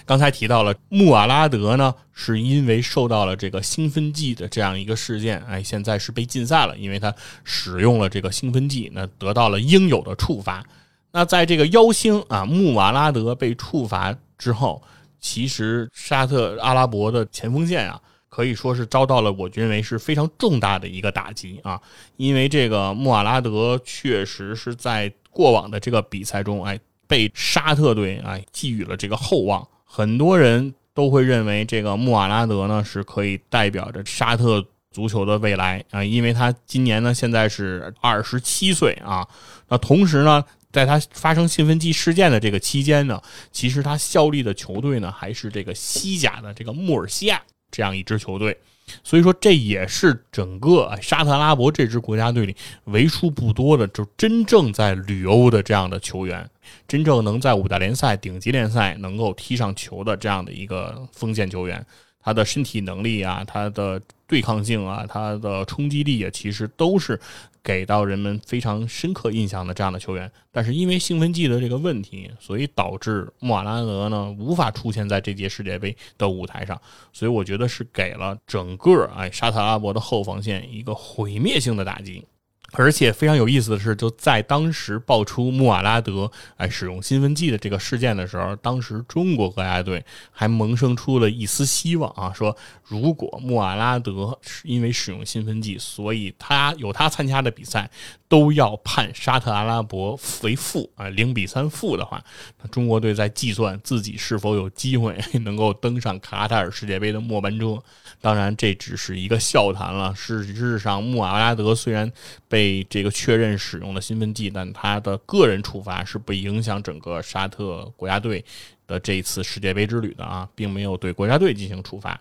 [0.05, 7.14] 刚才提到了穆瓦拉德呢，是因为受到了这个兴奋剂的这样一个事件，哎，现在是被禁赛了，因为他
[7.45, 10.64] 使用了这个兴奋剂，那得到了应有的处罚。
[11.12, 14.83] 那在这个妖星啊穆瓦拉德被处罚之后，
[15.20, 18.01] 其实沙特阿拉伯的前锋线啊。
[18.29, 21.81] 可以说是遭到了我认为是非常重大的一个打击啊，
[22.16, 39.26] 因为这个穆瓦拉德确实是在过往的这个比赛中，哎，被沙特队哎寄予了这个厚望，很多人都会认为这个穆瓦拉德呢是可以代表着沙特足球的未来啊，因为他今年呢现在是二十七岁啊，
[39.68, 43.20] 那同时呢，在他发生兴奋剂事件的这个期间呢，
[43.51, 47.41] 其实他效力的球队呢还是这个西甲的这个穆尔西亚。
[47.70, 48.56] 这样一支球队，
[49.04, 56.48] 所以说这也是整个沙特阿拉伯这支国家队里为数不多的，就真正在旅欧的这样的球员，
[56.86, 61.84] 真正能在五大联赛、顶级联赛能够踢上球的这样的一个锋线球员，
[62.22, 67.20] 他的身体能力啊，他的对抗性啊，他的冲击力啊，其实都是。
[67.62, 76.80] 给到人们非常深刻印象的这样的球员，但是因为兴奋剂的这个问题，所以导致穆瓦拉德呢无法出现在这届世界杯的舞台上，
[77.12, 82.24] 所以我觉得是给了整个哎沙特阿拉伯的后防线一个毁灭性的打击。
[82.72, 92.54] 而且非常有意思的是，就在当时爆出穆瓦拉德哎使用兴奋剂的这个事件的时候，当时中国国家队还萌生出了一丝希望啊，说
[92.84, 97.90] 如果穆瓦拉德是因为使用兴奋剂，所以他有他参加的比赛
[98.28, 102.22] 都要判沙特阿拉伯为负啊零比三负的话，
[102.60, 107.82] 那中国队在计算自己是否有机会能够登上卡塔尔世界杯的末班车。
[108.20, 110.14] 当然，这只是一个笑谈了。
[110.14, 112.10] 事实上，穆瓦拉德虽然
[112.48, 118.44] 被这个确认使用了兴奋剂，但他的个人处罚是不影响整个沙特国家队
[118.86, 122.20] 的这一次世界杯之旅的啊，并没有对国家队进行处罚。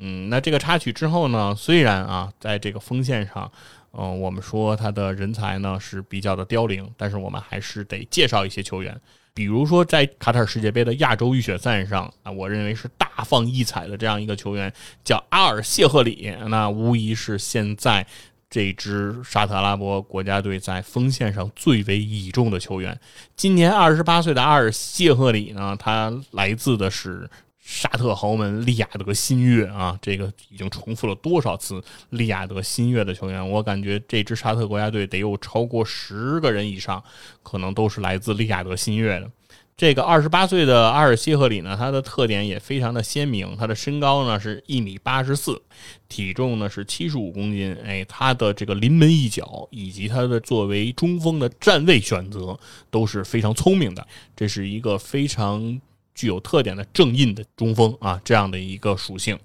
[0.00, 3.50] 嗯，那这个插曲之后呢，虽然啊，在这个锋线上，
[3.92, 9.00] 嗯，我们说他的人才呢是比较的凋零，但是我们还是得介绍一些球员。
[9.32, 14.72] 比如说，在卡塔尔世界杯的亚洲预选赛上啊，我认为是大放异彩的这样一个球员
[15.04, 18.06] 叫阿尔谢赫里，那无疑是现在
[18.48, 22.98] 这支沙特阿拉伯国家队在锋线上最为倚重的球员。
[23.36, 27.28] 今年二十八岁的阿尔谢赫里呢，他来自的是。
[27.72, 31.80] 沙特豪门利雅得新月啊，这个已经重复了多少次？
[32.08, 37.00] 利雅得新月的球员，我感觉这支沙特国家队得有超过十个人以上，
[37.44, 39.30] 可能都是来自利雅得新月的。
[39.76, 43.56] 这个二十八岁的阿尔希赫里呢，他的特点也非常的鲜明。
[43.56, 45.62] 他的身高呢是一米八十四，
[46.08, 47.72] 体重呢是七十五公斤。
[47.84, 52.58] 哎，他的这个临门一脚以及他的作为中锋的站位选择
[52.90, 54.04] 都是非常聪明的。
[54.34, 55.80] 这是一个非常。
[56.20, 59.38] 具有特点的正印的中锋啊，这样的一个属性。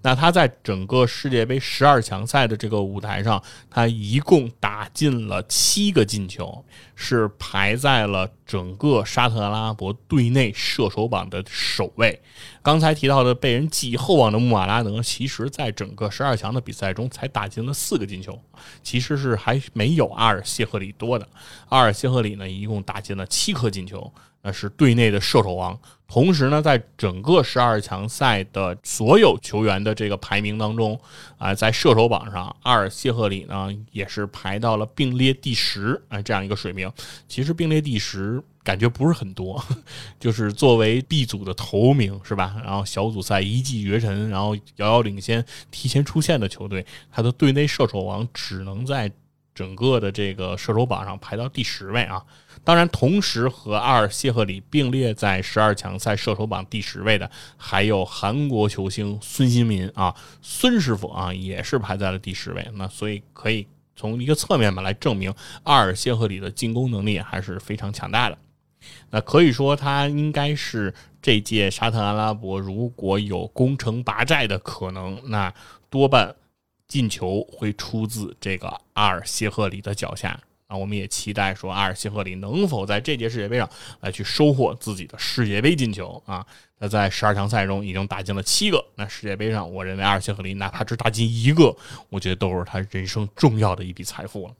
[0.00, 6.64] 那他在整个世界杯十二强赛的这个舞台上，他一共打进了七个进球，
[6.94, 12.18] 是排在了整个沙特阿拉伯队内射手榜的首位。
[12.62, 18.40] 刚才提到的被人寄予厚望的穆瓦拉德，其实在整个十二强的比赛中才打进了四个进球，
[18.82, 21.28] 其实是还没有阿尔谢赫里多的。
[21.68, 24.10] 阿尔谢赫里呢，一共打进了七颗进球。
[24.46, 25.78] 那是队内的射手王，
[26.14, 30.96] 同时呢，在整个十二强赛的所有球员的这个排名当中，
[31.38, 36.88] 啊，在射手榜上，阿尔谢赫里呢也是排到了并列第十，啊，这样一个水平。
[37.26, 39.60] 其实并列第十感觉不是很多，
[40.20, 42.54] 就是作为 B 组的头名是吧？
[42.62, 49.10] 然后小组赛一骑绝尘，然后遥遥领先，提前出线的球队，他的队内射手王只能在
[49.54, 52.22] 整个的这个射手榜上排到第十位啊。
[52.64, 62.66] 当然，同时和阿尔谢赫里并列在十二强赛射手榜第十位的，还有韩国球星孙兴民啊，孙师傅啊，也是排在了第十位。
[62.74, 65.32] 那所以可以从一个侧面吧来证明
[65.64, 68.38] 阿尔谢赫里的进攻能力还是非常强大的。
[69.10, 75.52] 那可以说，他应该是这届沙特阿拉伯如果有攻城拔寨的可能，那
[75.90, 76.34] 多半
[76.88, 80.38] 进球会出自这个阿尔谢赫里的脚下。
[80.66, 83.68] 啊，我们也期待说阿尔谢赫里能否在这届世界杯上
[84.00, 86.44] 来去收获自己的世界杯进球啊！
[86.78, 91.76] 他在十二强赛中已经打进了七个，那世界杯上，我认为阿尔谢赫里哪怕只打进一个，
[92.08, 94.54] 我觉得都是他人生重要的一笔财富了。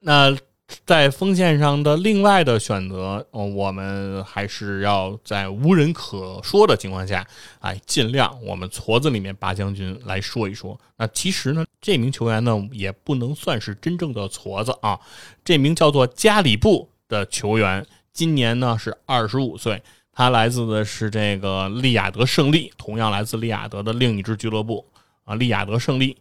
[0.00, 0.36] 那。
[0.84, 7.26] 在锋线上的另外的选择，我们还是要在无人可说的情况下，
[7.60, 10.78] 哎，尽量我们矬子里面拔将军来说一说。
[10.96, 14.98] 那其实呢，这名球员呢也不能算是真正的矬子啊。
[15.44, 24.86] 这名叫做加里布的球员，今年呢是二十五岁，他来自的是这个利雅得胜利，同样来自利雅得的另一支俱乐部
[25.24, 26.16] 啊，利雅得胜利。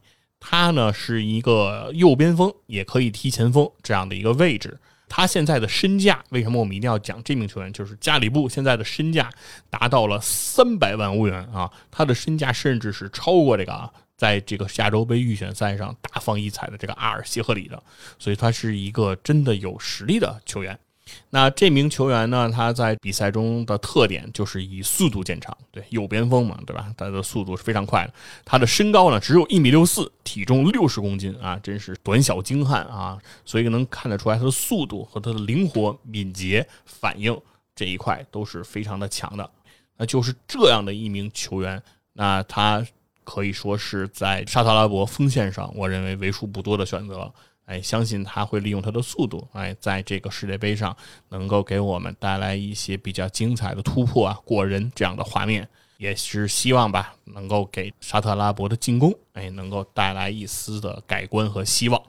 [0.47, 4.77] 他呢是一个右边锋，也可以踢前锋这样的一个位置。
[5.09, 7.73] 他现在的身价，为什么我们一定要讲这名球员？
[7.73, 9.27] 就是加里布现在的身价
[9.71, 11.71] 达到了三百万欧元啊！
[11.89, 17.81] 他的身价甚至是超过这个啊，在这个亚洲杯预选赛上大放异彩的这个阿尔希赫里的，
[18.19, 20.77] 所以他是一个真的有实力的球员。
[21.29, 22.49] 那这名球员呢？
[22.49, 26.91] 他在比赛中的特点就是以速度见长，对右边锋嘛，对吧？
[26.97, 28.13] 他的速度是非常快的。
[28.43, 33.17] 他的身高呢只有一米六四，体重六十公斤啊，真是短小精悍啊！
[33.45, 37.39] 所以能看得出来，他的速度和他的灵活、敏捷、反应
[37.75, 39.47] 这一块都是非常的强的。
[39.97, 41.81] 那就是这样的一名球员，
[42.13, 42.83] 那他
[43.23, 47.31] 可以说是在沙特阿拉伯锋线上，我认为为数不多的选择。
[47.65, 50.95] 哎，相信他会利用他的速度，哎，在这个世界杯上
[51.29, 62.01] 能够给我们带来一些比较精彩的突破啊，过人这样的画面，也是希望吧，能够给沙特阿拉伯的进攻，哎，能够带来一丝的改观和希望。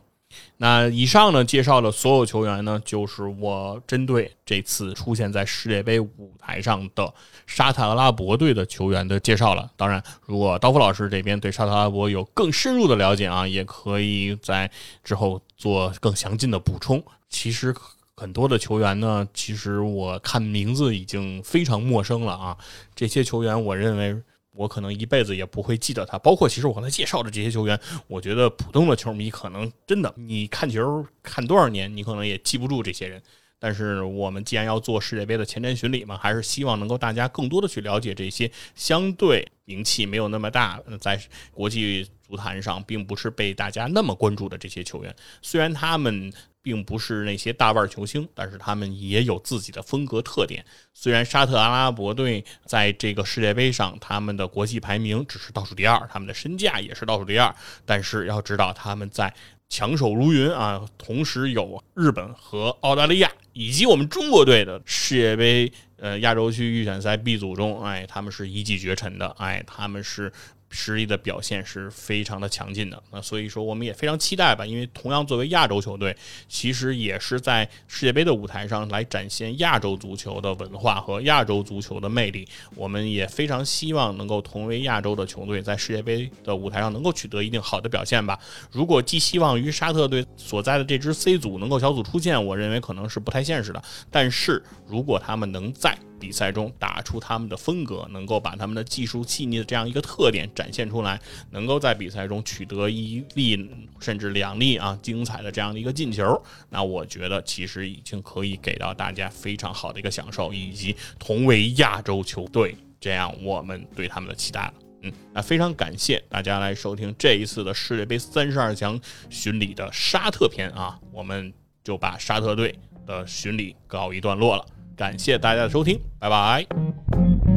[0.59, 7.13] 那以上呢，介绍的所有球员呢，就是我针对这次出现在世界杯舞台上的
[7.47, 9.71] 沙特阿拉伯队的球员的介绍了。
[9.77, 14.71] 当然，如果刀夫老师这边对沙特阿拉伯有更深入的了解啊，也可以在
[15.05, 17.03] 之后做更详尽的补充。
[17.29, 17.75] 其实
[18.17, 22.57] 很多的球员呢，其实我看名字已经非常陌生了啊。
[22.95, 24.23] 这些球员，我认为。
[24.57, 33.23] 我可能一辈子也不会记得他，包括其实我刚才介绍的这些球员，我觉得普通的球迷可能真的，你看球看多少年，你可能也记不住这些人。
[33.59, 41.21] 但是我们既然要做世界杯的前瞻巡礼嘛，还是希望能够大家更多的去了解这些相对名气没有那么大，在
[41.53, 46.33] 国际足坛上并不是被大家那么关注的这些球员，虽然他们。
[46.67, 50.65] 并不是那些大腕球星，但是他们也有自己的风格特点。
[50.93, 57.55] 虽然沙特阿拉伯队在这个世界杯上，他们的国际排名只是倒数第二，他们的身价也是倒数第二，
[57.85, 59.33] 但是要知道他们在
[59.69, 70.33] 强手如云啊，同时有日本和澳大利亚以及我们中国队的世界杯呃亚洲区预选赛 B 组中，哎，他们是一骑绝尘的，哎，他们是。
[70.69, 76.15] 实力的表现是非常的强劲的，那所以说我们也非常期待吧，因为同样作为亚洲球队，
[76.49, 82.47] 其实也是在世界杯的舞台上来展现亚洲足球的文化和亚洲足球的魅力。
[82.75, 88.39] 我们也非常希望能够同为亚洲的球队，在世界杯的舞台上能够取得一定好的表现吧。
[88.71, 93.83] 如果寄希望于沙特队所在的这支 C 组能够小组出线，我认为可能是不太现实的。
[94.11, 114.75] 但是如果他们能在比赛中打出他们的风格，能够把他们的技术细腻的这样一个特点展现出来，能够在比赛中取得一粒甚至两粒啊精彩的这样的一个进球，那我觉得其实已经可以给到大家非常好的一个享受，以及同为亚洲球队这样我们对他们的期待了。
[115.03, 118.99] 嗯，那非常感谢大家来收听这一次的世界杯三十二强
[119.29, 121.53] 巡礼的沙特篇啊，我们
[121.85, 122.75] 就把沙特队
[123.07, 124.65] 的巡礼告一段落了。
[124.97, 127.56] 感谢大家的收听，拜拜。